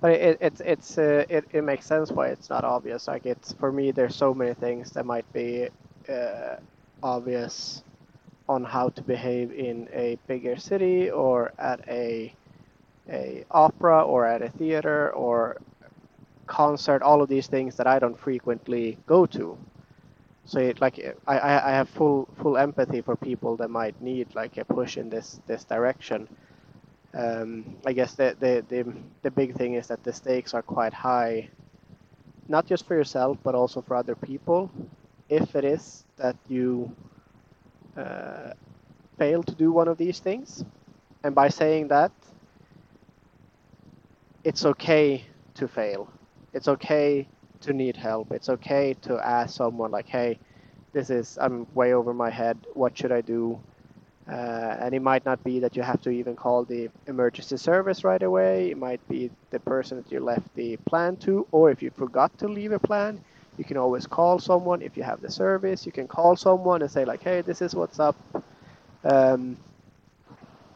But 0.00 0.12
it, 0.12 0.38
it's 0.40 0.60
it's 0.60 0.98
uh, 0.98 1.24
it, 1.28 1.46
it 1.52 1.62
makes 1.64 1.86
sense 1.86 2.12
why 2.12 2.28
it's 2.28 2.50
not 2.50 2.64
obvious. 2.64 3.08
Like 3.08 3.26
it's 3.26 3.52
for 3.54 3.72
me, 3.72 3.90
there's 3.90 4.14
so 4.16 4.34
many 4.34 4.54
things 4.54 4.92
that 4.92 5.06
might 5.06 5.30
be 5.32 5.68
uh, 6.08 6.56
obvious 7.02 7.82
on 8.48 8.64
how 8.64 8.90
to 8.90 9.02
behave 9.02 9.52
in 9.52 9.88
a 9.92 10.18
bigger 10.26 10.56
city 10.56 11.10
or 11.10 11.52
at 11.58 11.80
a 11.88 12.34
a 13.10 13.44
opera 13.50 14.02
or 14.02 14.26
at 14.26 14.42
a 14.42 14.50
theater 14.50 15.10
or 15.12 15.58
concert, 16.46 17.02
all 17.02 17.22
of 17.22 17.28
these 17.28 17.46
things 17.46 17.76
that 17.76 17.86
I 17.86 17.98
don't 17.98 18.18
frequently 18.18 18.98
go 19.06 19.26
to. 19.26 19.58
So 20.44 20.60
it, 20.60 20.80
like 20.80 20.98
I, 21.26 21.38
I 21.40 21.70
have 21.72 21.88
full 21.90 22.28
full 22.40 22.56
empathy 22.56 23.02
for 23.02 23.16
people 23.16 23.56
that 23.58 23.68
might 23.70 24.00
need 24.00 24.34
like 24.34 24.56
a 24.58 24.64
push 24.64 24.96
in 24.96 25.10
this 25.10 25.40
this 25.46 25.64
direction. 25.64 26.28
Um, 27.18 27.76
I 27.86 27.92
guess 27.94 28.14
the, 28.14 28.36
the 28.40 28.64
the 28.68 28.94
the 29.22 29.30
big 29.32 29.56
thing 29.56 29.74
is 29.74 29.88
that 29.88 30.04
the 30.04 30.12
stakes 30.14 30.54
are 30.54 30.62
quite 30.62 30.94
high, 30.94 31.50
not 32.48 32.66
just 32.66 32.86
for 32.86 32.94
yourself 32.94 33.38
but 33.44 33.54
also 33.54 33.80
for 33.82 33.96
other 33.96 34.14
people. 34.16 34.70
If 35.28 35.56
it 35.56 35.64
is 35.64 36.04
that 36.16 36.36
you 36.48 36.94
uh, 37.96 38.52
fail 39.18 39.42
to 39.44 39.54
do 39.54 39.72
one 39.72 39.88
of 39.88 39.98
these 39.98 40.20
things, 40.20 40.64
and 41.24 41.34
by 41.34 41.48
saying 41.48 41.88
that, 41.88 42.12
it's 44.44 44.64
okay 44.64 45.24
to 45.54 45.68
fail. 45.68 46.08
It's 46.54 46.68
okay 46.68 47.28
to 47.60 47.72
need 47.72 47.96
help. 47.96 48.32
It's 48.32 48.48
okay 48.48 48.94
to 49.02 49.18
ask 49.18 49.56
someone 49.56 49.90
like, 49.92 50.08
"Hey, 50.08 50.38
this 50.92 51.10
is 51.10 51.38
I'm 51.40 51.66
way 51.74 51.94
over 51.94 52.14
my 52.14 52.30
head. 52.30 52.58
What 52.74 52.96
should 52.98 53.12
I 53.12 53.22
do?" 53.22 53.60
Uh, 54.28 54.76
and 54.80 54.94
it 54.94 55.02
might 55.02 55.24
not 55.24 55.42
be 55.42 55.58
that 55.60 55.76
you 55.76 55.82
have 55.82 56.00
to 56.02 56.10
even 56.10 56.36
call 56.36 56.64
the 56.64 56.90
emergency 57.06 57.56
service 57.56 58.04
right 58.04 58.22
away. 58.22 58.70
It 58.70 58.78
might 58.78 59.06
be 59.08 59.30
the 59.50 59.60
person 59.60 59.96
that 59.98 60.12
you 60.12 60.20
left 60.20 60.54
the 60.54 60.76
plan 60.78 61.16
to, 61.18 61.46
or 61.52 61.70
if 61.70 61.82
you 61.82 61.90
forgot 61.90 62.36
to 62.38 62.48
leave 62.48 62.72
a 62.72 62.78
plan, 62.78 63.20
you 63.56 63.64
can 63.64 63.78
always 63.78 64.06
call 64.06 64.38
someone. 64.38 64.82
If 64.82 64.96
you 64.96 65.02
have 65.02 65.22
the 65.22 65.30
service, 65.30 65.86
you 65.86 65.92
can 65.92 66.06
call 66.08 66.36
someone 66.36 66.82
and 66.82 66.90
say 66.90 67.04
like, 67.06 67.22
"Hey, 67.22 67.40
this 67.40 67.62
is 67.62 67.74
what's 67.74 67.98
up," 68.00 68.16
um, 69.04 69.56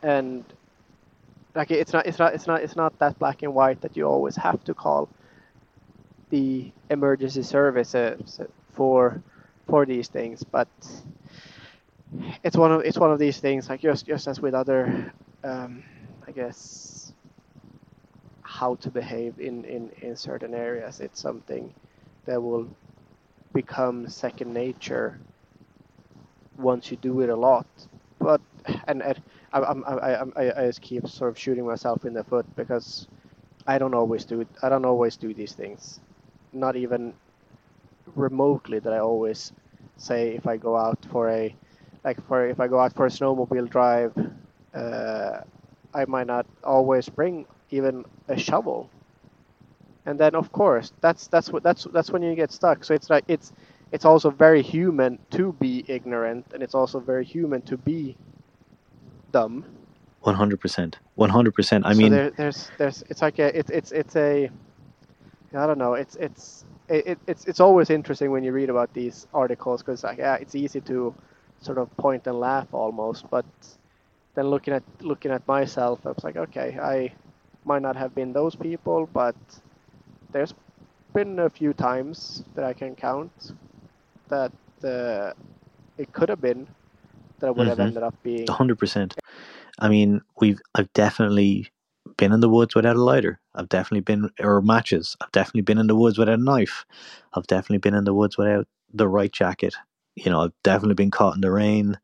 and 0.03 0.45
like 1.55 1.71
it's 1.71 1.93
not 1.93 2.07
it's 2.07 2.19
not 2.19 2.35
it's 2.35 2.47
not 2.47 2.63
it's 2.63 2.77
not 2.77 2.99
that 2.99 3.19
black 3.19 3.43
and 3.43 3.55
white 3.55 3.81
that 3.83 3.97
you 3.97 4.07
always 4.07 4.37
have 4.37 4.65
to 4.65 4.75
call 4.75 5.09
the 6.31 6.73
emergency 6.91 7.43
services 7.43 8.41
for 8.73 9.23
for 9.69 9.87
these 9.87 10.09
things, 10.09 10.43
but 10.43 10.69
it's 12.43 12.57
one 12.57 12.73
of 12.73 12.83
it's 12.83 12.99
one 12.99 13.13
of 13.13 13.19
these 13.19 13.39
things 13.39 13.69
like 13.69 13.81
just 13.81 14.07
just 14.07 14.27
as 14.27 14.41
with 14.41 14.55
other 14.55 15.13
um, 15.45 15.83
I 16.27 16.33
guess 16.33 17.13
how 18.43 18.75
to 18.77 18.91
behave 18.91 19.41
in, 19.41 19.65
in, 19.65 19.91
in 20.03 20.15
certain 20.15 20.55
areas. 20.55 21.01
It's 21.01 21.21
something 21.21 21.73
that 22.27 22.41
will 22.41 22.69
become 23.53 24.09
second 24.09 24.53
nature 24.53 25.19
once 26.59 26.91
you 26.91 26.97
do 26.99 27.21
it 27.23 27.31
a 27.31 27.35
lot. 27.35 27.67
But 28.21 28.41
and, 28.87 29.03
and 29.03 29.23
I, 29.53 29.59
I, 29.59 30.13
I, 30.13 30.63
I, 30.63 30.67
just 30.67 30.81
keep 30.83 31.09
sort 31.09 31.31
of 31.31 31.39
shooting 31.39 31.67
myself 31.67 32.05
in 32.05 32.13
the 32.15 32.23
foot 32.23 32.47
because 32.55 33.09
I 33.67 33.79
don't 33.79 33.95
always 33.95 34.25
do 34.25 34.47
I 34.63 34.69
don't 34.69 34.85
always 34.85 35.17
do 35.17 35.35
these 35.35 35.53
things 35.53 35.99
not 36.53 36.77
even 36.77 37.15
remotely 38.15 38.79
that 38.79 38.93
I 38.93 38.99
always 38.99 39.53
say 39.97 40.37
if 40.37 40.47
I 40.47 40.57
go 40.57 40.77
out 40.77 40.99
for 41.11 41.31
a 41.31 41.55
like 42.05 42.25
for 42.27 42.49
if 42.49 42.61
I 42.61 42.69
go 42.69 42.81
out 42.81 42.95
for 42.95 43.07
a 43.07 43.11
snowmobile 43.11 43.71
drive, 43.71 44.13
uh, 44.75 45.41
I 45.95 46.05
might 46.07 46.27
not 46.27 46.47
always 46.65 47.09
bring 47.09 47.47
even 47.71 48.05
a 48.29 48.39
shovel. 48.39 48.91
And 50.07 50.19
then 50.19 50.35
of 50.35 50.51
course 50.53 50.93
that's 51.01 51.29
that's 51.29 51.51
what 51.51 51.63
that's 51.63 51.85
that's 51.93 52.11
when 52.11 52.23
you 52.23 52.35
get 52.35 52.51
stuck. 52.51 52.85
So 52.85 52.95
it's 52.95 53.09
like 53.11 53.25
it's 53.29 53.53
it's 53.93 54.05
also 54.05 54.31
very 54.31 54.63
human 54.63 55.19
to 55.31 55.53
be 55.53 55.85
ignorant, 55.87 56.47
and 56.53 56.63
it's 56.63 56.75
also 56.75 56.99
very 56.99 57.25
human 57.25 57.63
to 57.63 57.77
be 57.77 58.17
dumb. 59.31 59.65
One 60.23 60.35
hundred 60.35 60.61
percent. 60.61 60.99
One 61.15 61.31
hundred 61.31 61.55
percent. 61.55 61.87
I 61.87 61.93
so 61.93 61.99
mean, 61.99 62.11
there, 62.11 62.31
there's 62.31 62.71
there's 62.79 63.05
it's 63.11 63.23
like 63.23 63.39
a 63.39 63.57
it's 63.57 63.71
it's 63.71 63.93
it's 63.93 64.17
a 64.17 64.51
I 65.55 65.67
don't 65.67 65.79
know. 65.79 65.95
It's 65.95 66.17
it's 66.17 66.65
it, 66.89 67.19
it's 67.27 67.45
it's 67.45 67.61
always 67.61 67.91
interesting 67.91 68.31
when 68.31 68.43
you 68.43 68.53
read 68.53 68.71
about 68.71 68.93
these 68.95 69.27
articles 69.35 69.83
because 69.83 70.03
like 70.03 70.19
yeah, 70.19 70.35
it's 70.37 70.55
easy 70.55 70.81
to 70.83 71.15
sort 71.63 71.79
of 71.79 71.95
point 71.97 72.27
and 72.27 72.41
laugh 72.41 72.69
almost, 72.73 73.31
but 73.31 73.47
then 74.35 74.49
looking 74.49 74.75
at 74.75 74.83
looking 75.01 75.31
at 75.31 75.47
myself, 75.49 76.01
I 76.07 76.11
was 76.11 76.25
like, 76.25 76.37
okay, 76.37 76.79
I 76.81 77.13
might 77.65 77.83
not 77.83 77.97
have 77.97 78.15
been 78.15 78.33
those 78.33 78.57
people, 78.57 79.09
but 79.13 79.37
there's 80.33 80.55
been 81.15 81.39
a 81.39 81.51
few 81.51 81.73
times 81.73 82.45
that 82.55 82.65
I 82.65 82.73
can 82.73 82.95
count 82.97 83.53
that 84.29 84.53
uh, 84.85 85.33
it 85.99 86.13
could 86.13 86.29
have 86.29 86.41
been 86.41 86.67
that 87.41 87.49
I 87.49 87.51
would 87.51 87.69
have 87.69 87.79
Mhm. 87.79 87.89
ended 87.89 88.03
up 88.03 88.15
being. 88.23 88.49
hundred 88.49 88.79
percent. 88.79 89.15
I 89.79 89.89
mean, 89.89 90.21
we've 90.41 90.61
I've 90.75 90.93
definitely 90.93 91.69
been 92.17 92.33
in 92.33 92.41
the 92.41 92.49
woods 92.49 92.75
without 92.75 92.97
a 92.97 93.03
lighter. 93.03 93.41
I've 93.55 93.69
definitely 93.69 94.01
been 94.03 94.31
or 94.41 94.61
matches. 94.63 95.17
I've 95.21 95.33
definitely 95.33 95.63
been 95.63 95.79
in 95.79 95.87
the 95.87 95.97
woods 95.97 96.19
without 96.19 96.39
a 96.39 96.43
knife. 96.43 96.85
I've 97.35 97.47
definitely 97.47 97.79
been 97.79 97.95
in 97.95 98.05
the 98.05 98.15
woods 98.15 98.39
without 98.39 98.67
the 98.93 99.09
right 99.09 99.33
jacket. 99.33 99.75
You 100.17 100.31
know, 100.31 100.43
I've 100.43 100.53
definitely 100.63 100.95
been 100.95 101.11
caught 101.11 101.35
in 101.35 101.41
the 101.41 101.51
rain, 101.51 101.99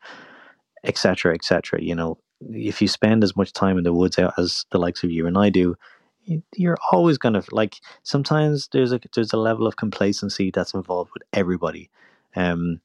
etc., 0.84 1.34
etc. 1.34 1.82
You 1.82 1.94
know, 1.94 2.18
if 2.50 2.80
you 2.82 2.88
spend 2.88 3.24
as 3.24 3.36
much 3.36 3.52
time 3.52 3.78
in 3.78 3.84
the 3.84 3.92
woods 3.92 4.18
out 4.18 4.34
as 4.38 4.64
the 4.70 4.78
likes 4.78 5.04
of 5.04 5.10
you 5.10 5.26
and 5.26 5.38
I 5.38 5.50
do, 5.50 5.76
you- 6.24 6.42
you're 6.56 6.78
always 6.92 7.18
gonna 7.18 7.42
like. 7.52 7.76
Sometimes 8.04 8.68
there's 8.72 8.92
a 8.92 9.00
there's 9.14 9.32
a 9.32 9.38
level 9.38 9.66
of 9.66 9.76
complacency 9.76 10.50
that's 10.50 10.74
involved 10.74 11.10
with 11.14 11.22
everybody. 11.32 11.90
Um, 12.36 12.80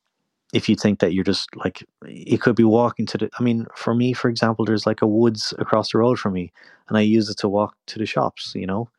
if 0.53 0.69
you 0.69 0.75
think 0.75 0.99
that 0.99 1.13
you're 1.13 1.23
just 1.23 1.49
like 1.57 1.83
you 2.07 2.37
could 2.37 2.55
be 2.55 2.63
walking 2.63 3.05
to 3.07 3.17
the 3.17 3.29
i 3.39 3.43
mean 3.43 3.65
for 3.75 3.93
me 3.95 4.13
for 4.13 4.29
example 4.29 4.65
there's 4.65 4.85
like 4.85 5.01
a 5.01 5.07
woods 5.07 5.53
across 5.59 5.91
the 5.91 5.97
road 5.97 6.19
from 6.19 6.33
me 6.33 6.51
and 6.89 6.97
i 6.97 7.01
use 7.01 7.29
it 7.29 7.37
to 7.37 7.49
walk 7.49 7.75
to 7.87 7.99
the 7.99 8.05
shops 8.05 8.53
you 8.55 8.65
know 8.67 8.89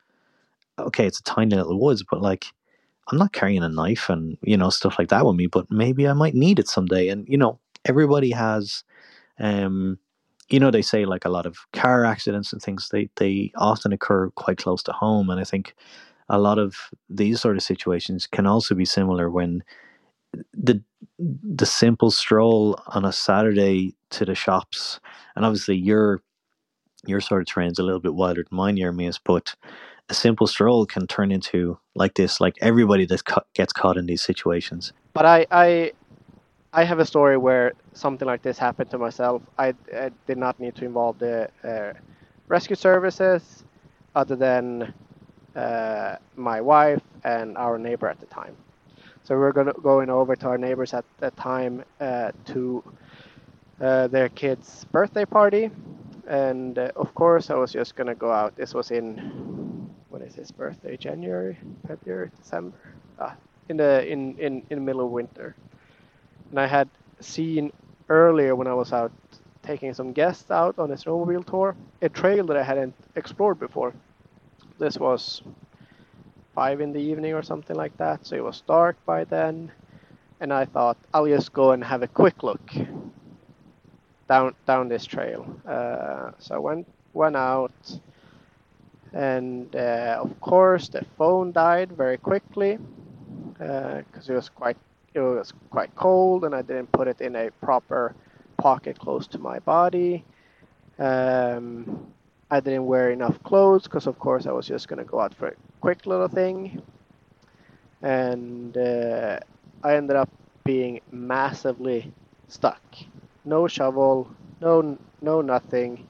okay 0.79 1.05
it's 1.07 1.19
a 1.19 1.23
tiny 1.23 1.55
little 1.55 1.79
woods 1.79 2.03
but 2.09 2.21
like 2.21 2.45
i'm 3.07 3.17
not 3.17 3.33
carrying 3.33 3.63
a 3.63 3.69
knife 3.69 4.09
and 4.09 4.37
you 4.41 4.57
know 4.57 4.69
stuff 4.69 4.97
like 4.99 5.09
that 5.09 5.25
with 5.25 5.35
me 5.35 5.47
but 5.47 5.69
maybe 5.71 6.07
i 6.07 6.13
might 6.13 6.35
need 6.35 6.59
it 6.59 6.67
someday. 6.67 7.09
And 7.09 7.27
you 7.27 7.37
know 7.37 7.59
everybody 7.85 8.31
has 8.31 8.83
um 9.39 9.99
you 10.49 10.59
know 10.59 10.71
they 10.71 10.81
say 10.81 11.05
like 11.05 11.25
a 11.25 11.29
lot 11.29 11.45
of 11.45 11.57
car 11.73 12.05
accidents 12.05 12.53
and 12.53 12.61
things 12.61 12.89
they 12.91 13.09
they 13.17 13.51
often 13.55 13.93
occur 13.93 14.29
quite 14.31 14.57
close 14.57 14.83
to 14.83 14.91
home. 14.91 15.29
And 15.29 15.39
i 15.39 15.43
think 15.43 15.75
a 16.29 16.39
lot 16.39 16.57
of 16.57 16.75
these 17.09 17.39
sort 17.41 17.55
of 17.55 17.63
situations 17.63 18.27
can 18.27 18.47
also 18.47 18.73
be 18.75 18.85
similar 18.85 19.29
when 19.29 19.63
the 20.53 20.81
the 21.19 21.65
simple 21.65 22.11
stroll 22.11 22.79
on 22.87 23.05
a 23.05 23.11
Saturday 23.11 23.95
to 24.09 24.25
the 24.25 24.35
shops, 24.35 24.99
and 25.35 25.45
obviously 25.45 25.75
your 25.75 26.21
your 27.05 27.21
sort 27.21 27.41
of 27.41 27.47
terrain's 27.47 27.79
a 27.79 27.83
little 27.83 27.99
bit 27.99 28.15
wilder 28.15 28.43
than 28.49 28.57
mine, 28.57 28.77
Jeremias, 28.77 29.19
but 29.23 29.55
a 30.09 30.13
simple 30.13 30.47
stroll 30.47 30.85
can 30.85 31.07
turn 31.07 31.31
into 31.31 31.77
like 31.95 32.13
this, 32.15 32.39
like 32.39 32.55
everybody 32.61 33.05
that 33.05 33.21
gets 33.53 33.73
caught 33.73 33.97
in 33.97 34.05
these 34.05 34.21
situations. 34.21 34.93
But 35.13 35.25
I, 35.25 35.47
I, 35.51 35.91
I 36.73 36.83
have 36.83 36.99
a 36.99 37.05
story 37.05 37.37
where 37.37 37.73
something 37.93 38.27
like 38.27 38.41
this 38.41 38.57
happened 38.57 38.91
to 38.91 38.97
myself. 38.97 39.41
I, 39.57 39.73
I 39.95 40.11
did 40.27 40.37
not 40.37 40.59
need 40.59 40.75
to 40.75 40.85
involve 40.85 41.17
the 41.19 41.49
uh, 41.63 41.93
rescue 42.47 42.75
services, 42.75 43.63
other 44.13 44.35
than 44.35 44.93
uh, 45.55 46.15
my 46.35 46.61
wife 46.61 47.01
and 47.23 47.57
our 47.57 47.77
neighbor 47.77 48.07
at 48.07 48.19
the 48.19 48.25
time. 48.27 48.55
So 49.23 49.35
we 49.35 49.41
were 49.41 49.53
going 49.53 49.71
going 49.81 50.09
over 50.09 50.35
to 50.35 50.47
our 50.47 50.57
neighbors 50.57 50.93
at 50.93 51.05
the 51.19 51.31
time 51.31 51.83
uh, 51.99 52.31
to 52.45 52.83
uh, 53.81 54.07
their 54.07 54.29
kid's 54.29 54.85
birthday 54.91 55.25
party, 55.25 55.71
and 56.27 56.77
uh, 56.77 56.91
of 56.95 57.13
course 57.15 57.49
I 57.49 57.55
was 57.55 57.71
just 57.73 57.95
gonna 57.95 58.13
go 58.13 58.31
out. 58.31 58.55
This 58.55 58.73
was 58.73 58.91
in 58.91 59.64
is 60.25 60.35
his 60.35 60.51
birthday? 60.51 60.97
January, 60.97 61.57
February, 61.87 62.31
December. 62.41 62.77
Ah, 63.19 63.35
in 63.69 63.77
the 63.77 64.05
in 64.07 64.37
in 64.37 64.63
in 64.69 64.79
the 64.79 64.85
middle 64.85 65.05
of 65.05 65.11
winter. 65.11 65.55
And 66.49 66.59
I 66.59 66.67
had 66.67 66.89
seen 67.19 67.71
earlier 68.09 68.55
when 68.55 68.67
I 68.67 68.73
was 68.73 68.91
out 68.93 69.11
taking 69.61 69.93
some 69.93 70.13
guests 70.13 70.51
out 70.51 70.77
on 70.77 70.91
a 70.91 70.95
snowmobile 70.95 71.45
tour 71.45 71.75
a 72.01 72.09
trail 72.09 72.45
that 72.45 72.57
I 72.57 72.63
hadn't 72.63 72.93
explored 73.15 73.59
before. 73.59 73.93
This 74.77 74.97
was 74.97 75.41
five 76.53 76.81
in 76.81 76.93
the 76.93 76.99
evening 76.99 77.33
or 77.33 77.43
something 77.43 77.75
like 77.75 77.97
that, 77.97 78.25
so 78.25 78.35
it 78.35 78.43
was 78.43 78.61
dark 78.61 78.97
by 79.05 79.23
then. 79.23 79.71
And 80.39 80.51
I 80.53 80.65
thought 80.65 80.97
I'll 81.13 81.27
just 81.27 81.53
go 81.53 81.71
and 81.71 81.83
have 81.83 82.03
a 82.03 82.07
quick 82.07 82.43
look 82.43 82.71
down 84.27 84.53
down 84.67 84.89
this 84.89 85.05
trail. 85.05 85.45
Uh, 85.67 86.31
so 86.39 86.55
I 86.55 86.57
went 86.59 86.87
went 87.13 87.35
out, 87.35 87.99
and 89.15 89.75
uh, 89.75 90.19
of 90.21 90.39
course 90.41 90.89
the 90.89 91.05
phone 91.17 91.51
died 91.53 91.91
very 91.93 92.17
quickly 92.17 92.79
because 93.57 94.29
it 94.29 94.35
was 94.35 94.49
quite 94.49 94.77
it 95.15 95.21
was 95.21 95.53
quite 95.71 95.95
cold, 95.95 96.45
and 96.45 96.55
I 96.55 96.61
didn't 96.61 96.91
put 96.91 97.07
it 97.07 97.21
in 97.21 97.35
a 97.35 97.51
proper 97.61 98.15
pocket 98.57 98.99
close 98.99 99.27
to 99.29 99.39
my 99.39 99.59
body. 99.59 100.25
Um, 100.99 102.07
I 102.51 102.59
didn't 102.61 102.85
wear 102.87 103.11
enough 103.11 103.41
clothes 103.43 103.83
because, 103.83 104.07
of 104.07 104.19
course, 104.19 104.45
I 104.47 104.51
was 104.51 104.67
just 104.67 104.87
gonna 104.89 105.05
go 105.05 105.19
out 105.21 105.33
for 105.35 105.49
a 105.49 105.55
quick 105.81 106.05
little 106.05 106.27
thing, 106.29 106.81
and 108.01 108.77
uh, 108.77 109.39
I 109.83 109.95
ended 109.95 110.17
up 110.17 110.29
being 110.65 111.01
massively 111.11 112.11
stuck. 112.47 112.81
no 113.45 113.67
shovel, 113.67 114.29
no 114.61 114.97
no 115.21 115.41
nothing, 115.41 116.07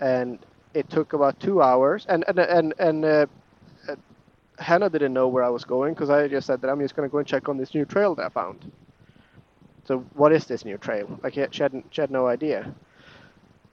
and 0.00 0.38
it 0.74 0.90
took 0.90 1.12
about 1.12 1.40
two 1.40 1.62
hours. 1.62 2.06
And 2.08 2.24
and 2.28 2.38
and 2.38 2.74
and 2.78 3.04
uh, 3.04 3.26
uh, 3.88 3.96
Hannah 4.58 4.90
didn't 4.90 5.12
know 5.14 5.28
where 5.28 5.44
I 5.44 5.48
was 5.50 5.64
going 5.64 5.94
because 5.94 6.10
I 6.10 6.28
just 6.28 6.46
said 6.46 6.60
that 6.62 6.70
I'm 6.70 6.80
just 6.80 6.96
gonna 6.96 7.08
go 7.08 7.18
and 7.18 7.26
check 7.26 7.48
on 7.48 7.58
this 7.58 7.74
new 7.74 7.84
trail 7.84 8.14
that 8.16 8.26
I 8.26 8.28
found. 8.30 8.70
So 9.84 10.00
what 10.14 10.32
is 10.32 10.46
this 10.46 10.64
new 10.64 10.78
trail? 10.78 11.18
Like 11.22 11.34
she 11.34 11.40
had 11.62 11.84
she 11.90 12.00
had 12.00 12.10
no 12.10 12.26
idea. 12.26 12.74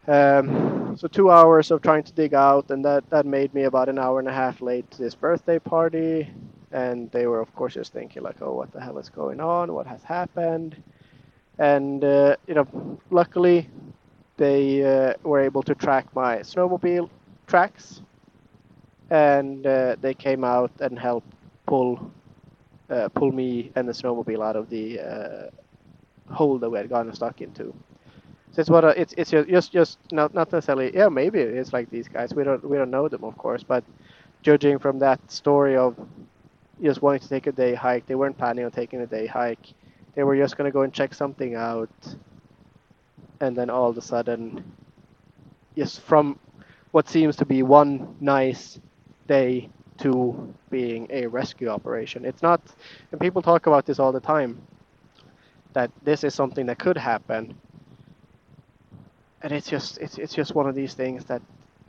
Um, 0.07 0.95
so 0.97 1.07
two 1.07 1.29
hours 1.31 1.71
of 1.71 1.81
trying 1.81 2.03
to 2.03 2.13
dig 2.13 2.33
out, 2.33 2.71
and 2.71 2.83
that 2.85 3.09
that 3.09 3.25
made 3.25 3.53
me 3.53 3.63
about 3.63 3.89
an 3.89 3.99
hour 3.99 4.19
and 4.19 4.27
a 4.27 4.33
half 4.33 4.61
late 4.61 4.89
to 4.91 4.97
this 4.99 5.15
birthday 5.15 5.59
party. 5.59 6.29
And 6.71 7.11
they 7.11 7.27
were 7.27 7.41
of 7.41 7.53
course 7.55 7.75
just 7.75 7.93
thinking 7.93 8.23
like, 8.23 8.41
oh, 8.41 8.53
what 8.53 8.71
the 8.71 8.81
hell 8.81 8.97
is 8.99 9.09
going 9.09 9.39
on? 9.39 9.73
What 9.73 9.87
has 9.87 10.03
happened? 10.03 10.81
And 11.59 12.03
uh, 12.03 12.35
you 12.47 12.55
know, 12.55 12.99
luckily 13.11 13.69
they 14.39 14.83
uh, 14.83 15.13
were 15.23 15.41
able 15.41 15.63
to 15.63 15.75
track 15.75 16.07
my 16.15 16.39
snowmobile 16.39 17.11
tracks, 17.47 18.01
and 19.11 19.65
uh, 19.67 19.95
they 20.01 20.15
came 20.15 20.43
out 20.45 20.71
and 20.81 20.99
helped 20.99 21.33
pull 21.67 22.11
uh, 22.89 23.09
pull 23.09 23.31
me 23.31 23.71
and 23.75 23.87
the 23.87 23.93
snowmobile 23.93 24.43
out 24.45 24.55
of 24.57 24.69
the 24.69 24.99
uh, 24.99 25.49
hole 26.33 26.59
that 26.59 26.69
we 26.69 26.77
had 26.77 26.89
gotten 26.89 27.13
stuck 27.13 27.41
into. 27.41 27.73
So 28.51 28.61
it's 28.61 28.69
what 28.69 28.85
a, 28.85 28.99
it's 28.99 29.13
it's 29.17 29.31
just 29.31 29.71
just 29.71 29.99
not 30.11 30.33
not 30.33 30.51
necessarily 30.51 30.95
yeah 30.95 31.09
maybe 31.09 31.39
it's 31.39 31.73
like 31.73 31.89
these 31.89 32.07
guys. 32.09 32.33
We 32.33 32.43
don't 32.43 32.63
we 32.67 32.77
don't 32.77 32.91
know 32.91 33.07
them 33.09 33.23
of 33.23 33.37
course 33.37 33.63
but 33.63 33.83
judging 34.43 34.79
from 34.79 34.99
that 34.99 35.19
story 35.31 35.77
of 35.77 35.95
just 36.81 37.01
wanting 37.01 37.21
to 37.21 37.29
take 37.29 37.47
a 37.47 37.51
day 37.51 37.73
hike 37.75 38.05
they 38.07 38.15
weren't 38.15 38.37
planning 38.37 38.65
on 38.65 38.71
taking 38.71 39.01
a 39.01 39.07
day 39.07 39.27
hike. 39.27 39.73
They 40.15 40.23
were 40.23 40.37
just 40.37 40.57
gonna 40.57 40.71
go 40.71 40.83
and 40.83 40.93
check 40.93 41.13
something 41.13 41.55
out 41.55 41.89
and 43.41 43.55
then 43.55 43.69
all 43.69 43.89
of 43.89 43.97
a 43.97 44.01
sudden 44.01 44.63
just 45.75 46.01
from 46.01 46.37
what 46.91 47.07
seems 47.07 47.35
to 47.35 47.45
be 47.45 47.63
one 47.63 48.15
nice 48.19 48.79
day 49.27 49.69
to 49.97 50.53
being 50.69 51.07
a 51.09 51.25
rescue 51.27 51.67
operation 51.67 52.25
it's 52.25 52.41
not 52.41 52.61
and 53.11 53.19
people 53.21 53.41
talk 53.41 53.67
about 53.67 53.85
this 53.85 53.99
all 53.99 54.11
the 54.11 54.19
time 54.19 54.61
that 55.73 55.91
this 56.03 56.23
is 56.23 56.33
something 56.33 56.65
that 56.65 56.79
could 56.79 56.97
happen 56.97 57.55
and 59.41 59.51
it's 59.51 59.69
just 59.69 59.97
it's 59.99 60.17
it's 60.17 60.33
just 60.33 60.55
one 60.55 60.67
of 60.67 60.75
these 60.75 60.93
things 60.93 61.25
that 61.25 61.41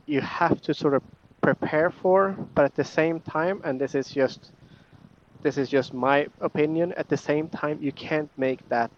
you 0.05 0.21
have 0.21 0.61
to 0.61 0.73
sort 0.73 0.93
of 0.93 1.03
prepare 1.41 1.89
for, 1.89 2.35
but 2.55 2.65
at 2.65 2.75
the 2.75 2.83
same 2.83 3.19
time, 3.19 3.61
and 3.63 3.79
this 3.79 3.95
is 3.95 4.09
just 4.09 4.51
this 5.41 5.57
is 5.57 5.69
just 5.69 5.93
my 5.93 6.27
opinion. 6.39 6.93
At 6.97 7.09
the 7.09 7.17
same 7.17 7.49
time, 7.49 7.79
you 7.81 7.91
can't 7.91 8.29
make 8.37 8.67
that 8.69 8.91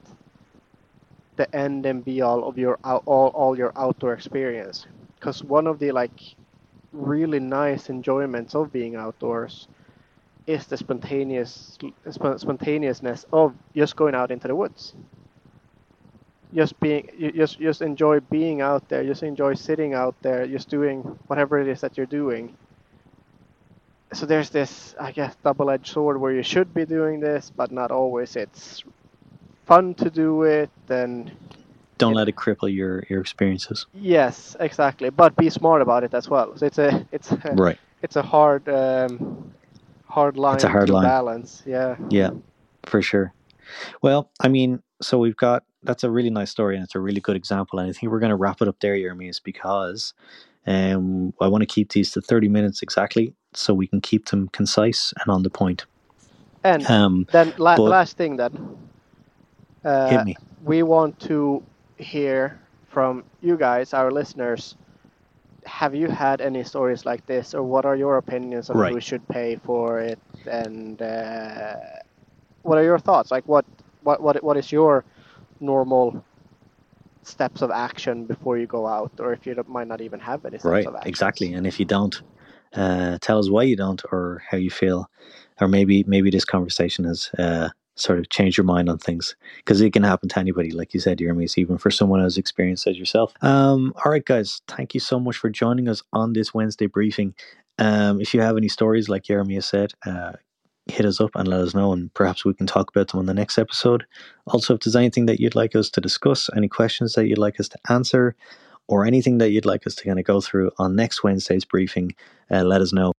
the 1.36 1.54
end 1.56 1.86
and 1.86 2.04
be 2.06 2.22
all 2.22 2.43
of 2.48 2.58
your 2.58 2.76
all 2.84 3.28
all 3.30 3.58
your 3.58 3.72
outdoor 3.76 4.13
experience, 4.13 4.86
because 5.15 5.43
one 5.43 5.67
of 5.67 5.80
the 5.80 5.91
like 5.91 6.36
really 6.91 7.39
nice 7.39 7.89
enjoyments 7.89 8.56
of 8.56 8.72
being 8.72 8.96
outdoors 8.96 9.67
is 10.46 10.67
the 10.67 10.78
spontaneous 10.78 11.78
spontaneousness 12.10 13.26
of 13.32 13.56
just 13.76 13.96
going 13.96 14.15
out 14.15 14.32
into 14.32 14.48
the 14.48 14.56
woods. 14.56 14.93
Just 16.54 16.80
being 16.80 17.10
just 17.36 17.60
just 17.60 17.82
enjoy 17.82 18.19
being 18.19 18.62
out 18.62 18.88
there. 18.89 19.04
Just 19.04 19.24
enjoy 19.24 19.56
sitting 19.56 19.93
out 19.93 20.15
there 20.22 20.46
just 20.48 20.69
doing 20.69 21.02
whatever 21.28 21.60
it 21.60 21.67
is 21.67 21.82
that 21.82 21.98
you're 21.98 22.06
doing. 22.06 22.56
So 24.13 24.28
there's 24.28 24.52
this 24.52 24.93
i 25.00 25.12
guess 25.12 25.36
double-edged 25.43 25.88
sword 25.88 26.22
where 26.22 26.32
you 26.32 26.43
should 26.43 26.72
be 26.72 26.86
doing 26.86 27.19
this 27.19 27.52
but 27.56 27.72
not 27.72 27.89
always. 27.89 28.36
It's 28.36 28.84
fun 29.65 29.93
to 29.95 30.10
do 30.10 30.43
it 30.43 30.69
and 30.89 31.32
don't 31.97 32.13
let 32.13 32.28
it 32.28 32.36
cripple 32.36 32.73
your 32.73 33.04
your 33.10 33.21
experiences. 33.21 33.86
Yes 33.93 34.56
exactly. 34.60 35.10
But 35.10 35.36
be 35.36 35.49
smart 35.49 35.82
about 35.82 36.04
it 36.04 36.13
as 36.13 36.30
well. 36.30 36.56
So 36.58 36.65
it's 36.65 36.78
a 36.78 37.08
it's 37.12 37.32
a, 37.32 37.54
right. 37.56 37.78
it's 38.02 38.15
a 38.15 38.21
hard 38.21 38.67
um 38.67 39.54
hard 40.06 40.38
line 40.38 40.56
it's 40.56 40.63
a 40.63 40.69
hard 40.69 40.89
line. 40.89 41.04
balance. 41.04 41.63
Yeah. 41.65 41.95
Yeah 42.10 42.32
for 42.86 43.02
sure. 43.02 43.34
Well 44.02 44.30
i 44.41 44.47
mean 44.47 44.82
so 45.02 45.17
we've 45.17 45.38
got 45.38 45.63
that's 45.84 46.04
a 46.04 46.10
really 46.10 46.30
nice 46.30 46.49
story 46.49 46.76
and 46.76 46.84
it's 46.84 46.95
a 46.95 46.99
really 46.99 47.21
good 47.21 47.36
example. 47.36 47.80
And 47.80 47.89
I 47.89 47.93
think 47.93 48.12
we're 48.12 48.19
going 48.19 48.30
to 48.30 48.36
wrap 48.36 48.62
it 48.62 48.67
up 48.67 48.80
there, 48.80 48.97
Jeremias, 48.97 49.39
because 49.39 50.13
um, 50.65 51.34
I 51.41 51.47
want 51.47 51.62
to 51.62 51.65
keep 51.65 51.91
these 51.91 52.12
to 52.12 52.21
30 52.21 52.47
minutes 52.47 52.82
exactly 52.82 53.34
so 53.54 53.73
we 53.73 53.88
can 53.88 54.02
keep 54.02 54.28
them 54.28 54.47
concise 54.49 55.13
and 55.19 55.30
on 55.30 55.43
the 55.43 55.49
point. 55.49 55.86
And 56.63 56.89
um, 56.89 57.28
then 57.32 57.54
la- 57.58 57.76
but, 57.76 57.84
last 57.84 58.17
thing 58.17 58.38
then. 58.38 58.78
Uh, 59.84 60.10
hit 60.10 60.26
me. 60.26 60.36
We 60.63 60.84
want 60.84 61.19
to 61.22 61.63
hear 61.98 62.60
from 62.89 63.24
you 63.41 63.58
guys, 63.58 63.93
our 63.93 64.12
listeners. 64.12 64.76
Have 65.65 65.96
you 65.96 66.08
had 66.08 66.41
any 66.41 66.63
stories 66.63 67.06
like 67.06 67.26
this, 67.26 67.54
or 67.54 67.63
what 67.63 67.86
are 67.86 67.96
your 67.96 68.17
opinions 68.17 68.69
on 68.69 68.78
right. 68.78 68.93
who 68.93 69.00
should 69.00 69.28
pay 69.28 69.58
for 69.63 70.00
it, 70.00 70.19
and 70.46 71.02
uh, 71.02 71.76
what 72.63 72.78
are 72.78 72.84
your 72.84 73.00
thoughts? 73.00 73.32
Like, 73.32 73.48
what, 73.48 73.65
what, 74.04 74.22
what, 74.22 74.43
what 74.43 74.58
is 74.58 74.72
your 74.72 75.06
normal 75.60 76.24
steps 77.24 77.62
of 77.62 77.72
action 77.72 78.26
before 78.26 78.58
you 78.58 78.67
go 78.67 78.86
out, 78.86 79.12
or 79.19 79.34
if 79.34 79.46
you 79.46 79.56
might 79.67 79.88
not 79.88 80.02
even 80.02 80.19
have 80.19 80.46
any 80.46 80.58
steps 80.58 80.65
right, 80.65 80.86
of 80.86 80.96
action. 80.96 81.10
Exactly, 81.10 81.54
and 81.54 81.65
if 81.65 81.80
you 81.80 81.86
don't, 81.86 82.22
uh, 82.74 83.17
tell 83.22 83.39
us 83.39 83.50
why 83.50 83.63
you 83.63 83.76
don't, 83.76 84.02
or 84.12 84.43
how 84.50 84.58
you 84.58 84.69
feel, 84.69 85.10
or 85.62 85.67
maybe 85.67 86.04
maybe 86.04 86.30
this 86.30 86.46
conversation 86.46 87.06
has 87.06 87.30
uh, 87.39 87.69
sort 87.95 88.19
of 88.19 88.29
change 88.29 88.58
your 88.58 88.65
mind 88.65 88.89
on 88.89 88.97
things 88.97 89.36
because 89.58 89.82
it 89.82 89.93
can 89.93 90.03
happen 90.03 90.29
to 90.29 90.39
anybody, 90.39 90.71
like 90.71 90.93
you 90.93 90.99
said, 90.99 91.19
Jeremy, 91.19 91.47
even 91.58 91.77
for 91.77 91.91
someone 91.91 92.21
as 92.21 92.38
experienced 92.38 92.88
as 92.88 92.97
yourself. 92.97 93.34
Um, 93.41 93.93
all 94.03 94.12
right, 94.12 94.25
guys, 94.25 94.62
thank 94.67 94.93
you 94.93 94.99
so 94.99 95.19
much 95.19 95.38
for 95.38 95.49
joining 95.49 95.88
us 95.88 96.01
on 96.12 96.34
this 96.34 96.53
Wednesday 96.53 96.88
briefing. 96.88 97.36
Um, 97.79 98.21
if 98.21 98.34
you 98.34 98.41
have 98.41 98.58
any 98.58 98.67
stories, 98.67 99.10
like 99.10 99.23
Jeremy 99.23 99.60
said, 99.62 99.93
uh, 100.06 100.34
hit 100.88 101.06
us 101.06 101.21
up 101.21 101.32
and 101.36 101.47
let 101.47 101.62
us 101.62 101.73
know, 101.73 101.93
and 101.93 102.13
perhaps 102.13 102.43
we 102.43 102.53
can 102.53 102.67
talk 102.67 102.89
about 102.89 103.10
them 103.10 103.19
on 103.19 103.25
the 103.25 103.34
next 103.34 103.58
episode. 103.58 104.06
Also, 104.47 104.75
if 104.75 104.82
there's 104.82 104.95
anything 104.95 105.25
that 105.27 105.39
you'd 105.39 105.56
like 105.56 105.75
us 105.75 105.89
to 105.91 106.01
discuss, 106.01 106.49
any 106.56 106.67
questions 106.67 107.13
that 107.13 107.27
you'd 107.27 107.38
like 107.38 107.60
us 107.60 107.69
to 107.69 107.79
answer, 107.89 108.36
or 108.88 109.06
anything 109.06 109.38
that 109.38 109.51
you'd 109.51 109.65
like 109.65 109.88
us 109.88 109.95
to 109.95 110.03
kind 110.03 110.19
of 110.19 110.25
go 110.25 110.41
through 110.41 110.71
on 110.77 110.95
next 110.95 111.23
Wednesday's 111.23 111.63
briefing, 111.63 112.13
uh, 112.51 112.63
let 112.63 112.82
us 112.82 112.91
know. 112.91 113.12